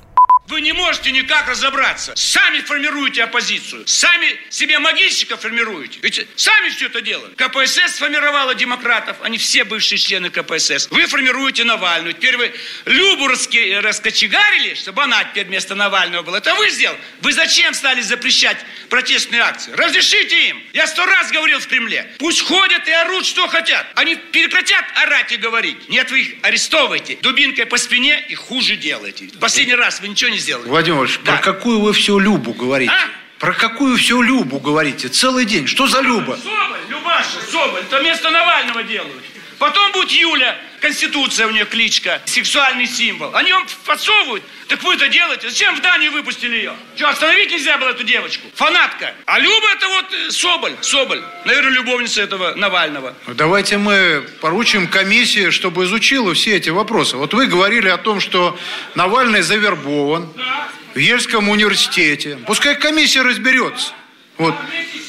Вы 0.49 0.58
не 0.68 0.74
можете 0.74 1.12
никак 1.12 1.48
разобраться. 1.48 2.12
Сами 2.14 2.61
формируете 2.61 3.22
оппозицию. 3.22 3.87
Сами 3.87 4.38
себе 4.50 4.78
могильщиков 4.78 5.40
формируете. 5.40 5.98
Ведь 6.02 6.26
сами 6.37 6.68
все 6.68 6.87
это 6.87 7.00
делали. 7.00 7.33
КПСС 7.37 7.96
сформировала 7.96 8.54
демократов. 8.54 9.16
Они 9.22 9.38
все 9.38 9.64
бывшие 9.64 9.98
члены 9.98 10.28
КПСС. 10.28 10.88
Вы 10.90 11.07
формируете 11.07 11.64
Навальную. 11.64 12.12
Теперь 12.12 12.37
вы 12.37 12.54
Любу 12.85 13.28
раски, 13.28 13.76
раскочегарили, 13.76 14.74
чтобы 14.74 15.04
она 15.04 15.24
теперь 15.24 15.46
вместо 15.46 15.74
Навального 15.74 16.22
была. 16.22 16.37
Это 16.37 16.54
вы 16.54 16.68
сделали. 16.68 17.00
Вы 17.22 17.33
зачем 17.33 17.72
стали 17.72 18.02
запрещать 18.02 18.59
протестные 18.90 19.40
акции? 19.40 19.72
Разрешите 19.72 20.48
им. 20.50 20.62
Я 20.74 20.87
сто 20.87 21.07
раз 21.07 21.31
говорил 21.33 21.61
в 21.61 21.66
Кремле. 21.66 22.12
Пусть 22.18 22.42
ходят 22.42 22.87
и 22.87 22.92
орут, 22.92 23.24
что 23.24 23.48
хотят. 23.48 23.87
Они 23.94 24.16
прекратят 24.16 24.85
орать 24.96 25.33
и 25.33 25.37
говорить. 25.37 25.88
Нет, 25.88 26.11
вы 26.11 26.20
их 26.20 26.35
арестовываете. 26.42 27.16
Дубинкой 27.22 27.64
по 27.64 27.78
спине 27.78 28.22
и 28.28 28.35
хуже 28.35 28.76
делаете. 28.76 29.31
Последний 29.40 29.74
раз 29.74 30.00
вы 30.00 30.09
ничего 30.09 30.31
не 30.31 30.38
сделали. 30.38 30.58
Владимир 30.66 30.99
Владимирович, 30.99 31.21
да. 31.25 31.33
про 31.33 31.42
какую 31.42 31.81
вы 31.81 31.92
всю 31.92 32.18
Любу 32.18 32.53
говорите? 32.53 32.92
А? 32.92 33.09
Про 33.38 33.53
какую 33.53 33.97
всю 33.97 34.21
Любу 34.23 34.59
говорите? 34.59 35.09
Целый 35.09 35.44
день. 35.44 35.66
Что 35.66 35.87
за 35.87 36.01
Люба? 36.01 36.37
Соболь, 36.37 36.81
Любаша, 36.88 37.40
Соболь. 37.51 37.81
Это 37.81 38.01
место 38.03 38.31
Навального 38.31 38.83
делают. 38.83 39.25
Потом 39.59 39.90
будет 39.92 40.12
Юля, 40.12 40.57
Конституция 40.81 41.49
у 41.49 41.51
нее 41.51 41.64
кличка, 41.64 42.23
сексуальный 42.27 42.87
символ. 42.87 43.35
Они 43.35 43.53
вам 43.53 43.66
подсовывают. 43.85 44.44
Так 44.68 44.83
вы 44.83 44.94
это 44.94 45.09
делаете. 45.09 45.51
Зачем 45.51 45.75
в 45.75 45.81
Данию 45.81 46.12
выпустили 46.12 46.57
ее? 46.57 46.75
Что, 46.94 47.09
остановить 47.09 47.51
нельзя 47.51 47.77
было 47.79 47.88
эту 47.88 48.05
девочку? 48.05 48.47
Фанатка. 48.55 49.14
А 49.27 49.38
Люба 49.38 49.66
это 49.75 49.88
вот 49.88 50.05
э, 50.12 50.31
Соболь. 50.31 50.75
Соболь. 50.81 51.23
Наверное, 51.44 51.73
любовница 51.73 52.23
этого 52.23 52.55
Навального. 52.55 53.14
Ну, 53.27 53.35
давайте 53.35 53.79
мы 53.79 54.25
поручим 54.40 54.87
комиссии, 54.87 55.51
чтобы 55.51 55.85
изучила 55.85 56.35
все 56.35 56.57
эти 56.57 56.68
вопросы. 56.68 57.16
Вот 57.16 57.35
вы 57.35 57.47
говорили 57.47 57.88
о 57.88 57.97
том, 57.97 58.21
что 58.21 58.59
Навальный 58.94 59.42
завербован 59.42 60.31
да. 60.37 60.68
в 60.94 60.99
Ельском 60.99 61.49
университете. 61.49 62.38
Пускай 62.47 62.77
комиссия 62.77 63.23
разберется. 63.23 63.92
Вот. 64.37 64.55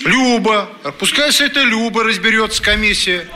Люба. 0.05 0.69
Пускай 0.97 1.31
с 1.31 1.41
этой 1.41 1.65
Люба 1.65 2.03
разберется 2.03 2.63
комиссия. 2.63 3.27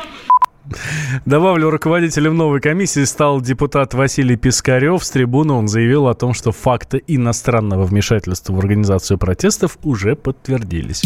Добавлю, 1.26 1.70
руководителем 1.70 2.38
новой 2.38 2.62
комиссии 2.62 3.04
стал 3.04 3.42
депутат 3.42 3.94
Василий 3.94 4.38
Пискарев. 4.38 5.04
С 5.04 5.12
трибуны 5.12 5.54
он 5.54 5.68
заявил 5.68 6.08
о 6.08 6.14
том, 6.14 6.34
что 6.34 6.52
факты 6.52 7.04
иностранного 7.08 7.84
вмешательства 7.84 8.54
в 8.54 8.60
организацию 8.60 9.18
протестов 9.18 9.78
уже 9.84 10.16
подтвердились 10.16 11.02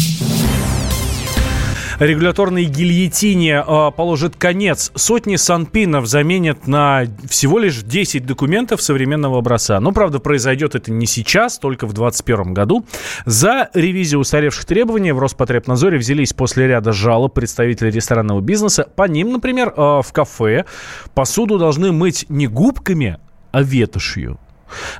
регуляторной 1.98 2.64
гильотине 2.64 3.64
э, 3.66 3.90
положит 3.96 4.36
конец. 4.36 4.92
Сотни 4.94 5.36
санпинов 5.36 6.06
заменят 6.06 6.66
на 6.66 7.04
всего 7.28 7.58
лишь 7.58 7.82
10 7.82 8.24
документов 8.26 8.82
современного 8.82 9.38
образца. 9.38 9.80
Но, 9.80 9.92
правда, 9.92 10.18
произойдет 10.18 10.74
это 10.74 10.92
не 10.92 11.06
сейчас, 11.06 11.58
только 11.58 11.86
в 11.86 11.92
2021 11.92 12.54
году. 12.54 12.86
За 13.26 13.68
ревизию 13.74 14.20
устаревших 14.20 14.64
требований 14.64 15.12
в 15.12 15.18
Роспотребнадзоре 15.18 15.98
взялись 15.98 16.32
после 16.32 16.66
ряда 16.68 16.92
жалоб 16.92 17.34
представителей 17.34 17.90
ресторанного 17.90 18.40
бизнеса. 18.40 18.88
По 18.94 19.08
ним, 19.08 19.32
например, 19.32 19.72
э, 19.76 20.00
в 20.04 20.12
кафе 20.12 20.64
посуду 21.14 21.58
должны 21.58 21.92
мыть 21.92 22.26
не 22.28 22.46
губками, 22.46 23.18
а 23.50 23.62
ветошью. 23.62 24.38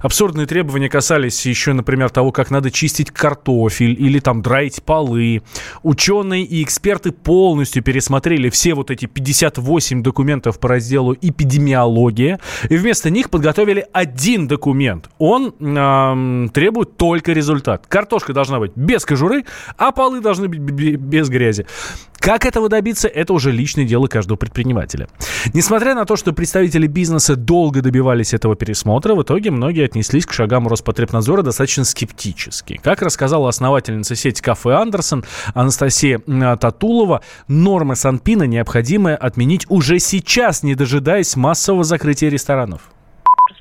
Абсурдные 0.00 0.46
требования 0.46 0.88
касались 0.88 1.44
еще, 1.46 1.72
например, 1.72 2.10
того, 2.10 2.32
как 2.32 2.50
надо 2.50 2.70
чистить 2.70 3.10
картофель 3.10 3.96
или 3.98 4.20
там 4.20 4.42
драить 4.42 4.82
полы. 4.82 5.42
Ученые 5.82 6.44
и 6.44 6.62
эксперты 6.62 7.12
полностью 7.12 7.82
пересмотрели 7.82 8.50
все 8.50 8.74
вот 8.74 8.90
эти 8.90 9.06
58 9.06 10.02
документов 10.02 10.58
по 10.58 10.68
разделу 10.68 11.16
эпидемиология 11.20 12.40
и 12.68 12.76
вместо 12.76 13.10
них 13.10 13.30
подготовили 13.30 13.86
один 13.92 14.48
документ. 14.48 15.08
Он 15.18 15.54
эм, 15.58 16.50
требует 16.52 16.96
только 16.96 17.32
результат. 17.32 17.86
Картошка 17.86 18.32
должна 18.32 18.58
быть 18.58 18.72
без 18.76 19.04
кожуры, 19.04 19.44
а 19.76 19.92
полы 19.92 20.20
должны 20.20 20.48
быть 20.48 20.60
без 20.60 21.28
грязи. 21.28 21.66
Как 22.18 22.44
этого 22.44 22.68
добиться, 22.68 23.06
это 23.08 23.32
уже 23.32 23.52
личное 23.52 23.84
дело 23.84 24.06
каждого 24.06 24.36
предпринимателя. 24.36 25.08
Несмотря 25.54 25.94
на 25.94 26.04
то, 26.04 26.16
что 26.16 26.32
представители 26.32 26.86
бизнеса 26.86 27.36
долго 27.36 27.80
добивались 27.80 28.34
этого 28.34 28.56
пересмотра, 28.56 29.14
в 29.14 29.22
итоге 29.22 29.50
многие 29.58 29.84
отнеслись 29.84 30.24
к 30.24 30.32
шагам 30.32 30.66
Роспотребнадзора 30.66 31.42
достаточно 31.42 31.84
скептически. 31.84 32.80
Как 32.82 33.02
рассказала 33.02 33.50
основательница 33.50 34.16
сети 34.16 34.40
«Кафе 34.40 34.72
Андерсон» 34.72 35.24
Анастасия 35.52 36.20
Татулова, 36.56 37.20
нормы 37.48 37.94
Санпина 37.94 38.44
необходимо 38.44 39.14
отменить 39.14 39.66
уже 39.68 39.98
сейчас, 39.98 40.62
не 40.62 40.74
дожидаясь 40.74 41.36
массового 41.36 41.84
закрытия 41.84 42.30
ресторанов. 42.30 42.80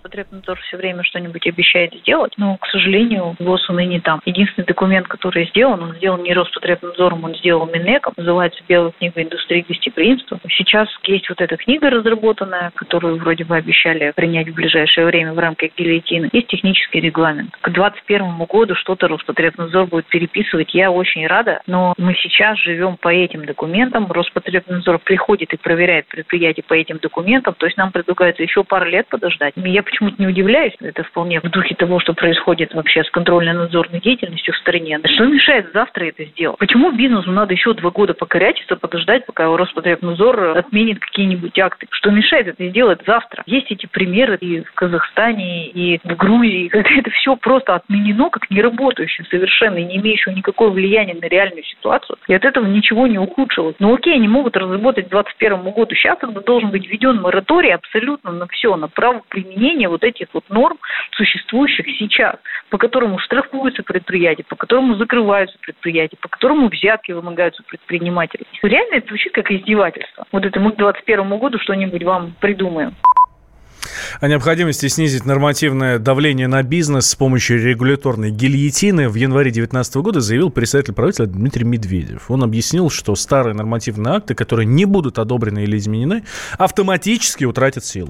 Роспотребнадзор 0.07 0.59
все 0.61 0.77
время 0.77 1.03
что-нибудь 1.03 1.45
обещает 1.47 1.93
сделать, 1.93 2.33
но, 2.37 2.55
к 2.57 2.67
сожалению, 2.67 3.35
ВОЗ 3.39 3.67
не 3.69 3.99
там. 3.99 4.21
Единственный 4.25 4.65
документ, 4.65 5.07
который 5.07 5.47
сделан, 5.47 5.83
он 5.83 5.95
сделан 5.95 6.23
не 6.23 6.33
Роспотребнадзором, 6.33 7.25
он 7.25 7.35
сделан 7.35 7.69
Минэком, 7.71 8.13
называется 8.15 8.63
«Белая 8.67 8.91
книга 8.97 9.21
индустрии 9.21 9.65
гостеприимства». 9.67 10.39
Сейчас 10.49 10.87
есть 11.03 11.27
вот 11.27 11.41
эта 11.41 11.57
книга 11.57 11.89
разработанная, 11.89 12.71
которую 12.75 13.17
вроде 13.17 13.43
бы 13.43 13.57
обещали 13.57 14.13
принять 14.15 14.49
в 14.49 14.53
ближайшее 14.53 15.05
время 15.05 15.33
в 15.33 15.39
рамках 15.39 15.71
гильотины. 15.75 16.29
Есть 16.31 16.47
технический 16.47 17.01
регламент. 17.01 17.51
К 17.59 17.69
2021 17.69 18.45
году 18.45 18.75
что-то 18.75 19.09
Роспотребнадзор 19.09 19.87
будет 19.87 20.05
переписывать. 20.05 20.73
Я 20.73 20.89
очень 20.89 21.27
рада, 21.27 21.61
но 21.67 21.93
мы 21.97 22.15
сейчас 22.15 22.57
живем 22.59 22.95
по 22.95 23.09
этим 23.09 23.45
документам. 23.45 24.09
Роспотребнадзор 24.09 24.99
приходит 24.99 25.53
и 25.53 25.57
проверяет 25.57 26.07
предприятия 26.07 26.63
по 26.63 26.75
этим 26.75 26.99
документам. 26.99 27.55
То 27.57 27.65
есть 27.65 27.77
нам 27.77 27.91
предлагается 27.91 28.43
еще 28.43 28.63
пару 28.63 28.85
лет 28.85 29.07
подождать. 29.09 29.53
Я 29.57 29.83
почему-то 29.97 30.21
не 30.21 30.27
удивляюсь. 30.27 30.73
Это 30.79 31.03
вполне 31.03 31.39
в 31.41 31.49
духе 31.49 31.75
того, 31.75 31.99
что 31.99 32.13
происходит 32.13 32.73
вообще 32.73 33.03
с 33.03 33.09
контрольно-надзорной 33.09 33.99
деятельностью 33.99 34.53
в 34.53 34.57
стране. 34.57 34.99
Что 35.03 35.25
мешает 35.25 35.71
завтра 35.73 36.05
это 36.05 36.23
сделать? 36.25 36.59
Почему 36.59 36.91
бизнесу 36.91 37.31
надо 37.31 37.53
еще 37.53 37.73
два 37.73 37.89
года 37.89 38.13
покорячиться, 38.13 38.75
подождать, 38.75 39.25
пока 39.25 39.45
Роспотребнадзор 39.45 40.57
отменит 40.57 40.99
какие-нибудь 40.99 41.57
акты? 41.57 41.87
Что 41.89 42.11
мешает 42.11 42.47
это 42.47 42.67
сделать 42.69 42.99
завтра? 43.07 43.43
Есть 43.47 43.71
эти 43.71 43.87
примеры 43.87 44.37
и 44.39 44.61
в 44.63 44.71
Казахстане, 44.73 45.67
и 45.69 45.99
в 46.03 46.15
Грузии, 46.15 46.67
когда 46.71 46.89
это 46.95 47.09
все 47.11 47.35
просто 47.35 47.75
отменено 47.75 48.29
как 48.29 48.49
неработающее 48.51 49.25
совершенно, 49.29 49.77
и 49.77 49.85
не 49.85 49.97
имеющее 49.97 50.35
никакого 50.35 50.69
влияния 50.69 51.15
на 51.15 51.25
реальную 51.25 51.63
ситуацию. 51.63 52.17
И 52.27 52.33
от 52.33 52.45
этого 52.45 52.65
ничего 52.65 53.07
не 53.07 53.17
ухудшилось. 53.17 53.75
Но 53.79 53.93
окей, 53.93 54.13
они 54.13 54.27
могут 54.27 54.55
разработать 54.57 55.07
к 55.07 55.09
2021 55.09 55.71
году. 55.71 55.95
Сейчас 55.95 56.17
тогда 56.19 56.41
должен 56.41 56.69
быть 56.69 56.87
введен 56.87 57.21
мораторий 57.21 57.73
абсолютно 57.73 58.31
на 58.31 58.47
все, 58.47 58.75
на 58.75 58.87
право 58.87 59.21
применения 59.29 59.86
нарушение 59.87 59.89
вот 59.89 60.03
этих 60.03 60.27
вот 60.33 60.43
норм, 60.49 60.77
существующих 61.11 61.85
сейчас, 61.99 62.35
по 62.69 62.77
которому 62.77 63.19
штрафуются 63.19 63.83
предприятия, 63.83 64.43
по 64.43 64.55
которому 64.55 64.95
закрываются 64.95 65.57
предприятия, 65.61 66.17
по 66.19 66.27
которому 66.27 66.69
взятки 66.69 67.11
вымогаются 67.11 67.63
предпринимателей. 67.63 68.45
Реально 68.61 68.95
это 68.95 69.07
звучит 69.07 69.33
как 69.33 69.51
издевательство. 69.51 70.25
Вот 70.31 70.45
это 70.45 70.59
мы 70.59 70.71
к 70.71 70.77
2021 70.77 71.39
году 71.39 71.59
что-нибудь 71.59 72.03
вам 72.03 72.33
придумаем 72.39 72.93
о 74.19 74.27
необходимости 74.27 74.87
снизить 74.87 75.25
нормативное 75.25 75.99
давление 75.99 76.47
на 76.47 76.63
бизнес 76.63 77.07
с 77.07 77.15
помощью 77.15 77.63
регуляторной 77.63 78.31
гильотины 78.31 79.09
в 79.09 79.15
январе 79.15 79.51
2019 79.51 79.95
года 79.97 80.21
заявил 80.21 80.49
представитель 80.49 80.93
правительства 80.93 81.25
Дмитрий 81.25 81.65
Медведев. 81.65 82.29
Он 82.29 82.43
объяснил, 82.43 82.89
что 82.89 83.15
старые 83.15 83.53
нормативные 83.53 84.15
акты, 84.15 84.35
которые 84.35 84.65
не 84.65 84.85
будут 84.85 85.19
одобрены 85.19 85.63
или 85.63 85.77
изменены, 85.77 86.23
автоматически 86.57 87.45
утратят 87.45 87.85
силу. 87.85 88.09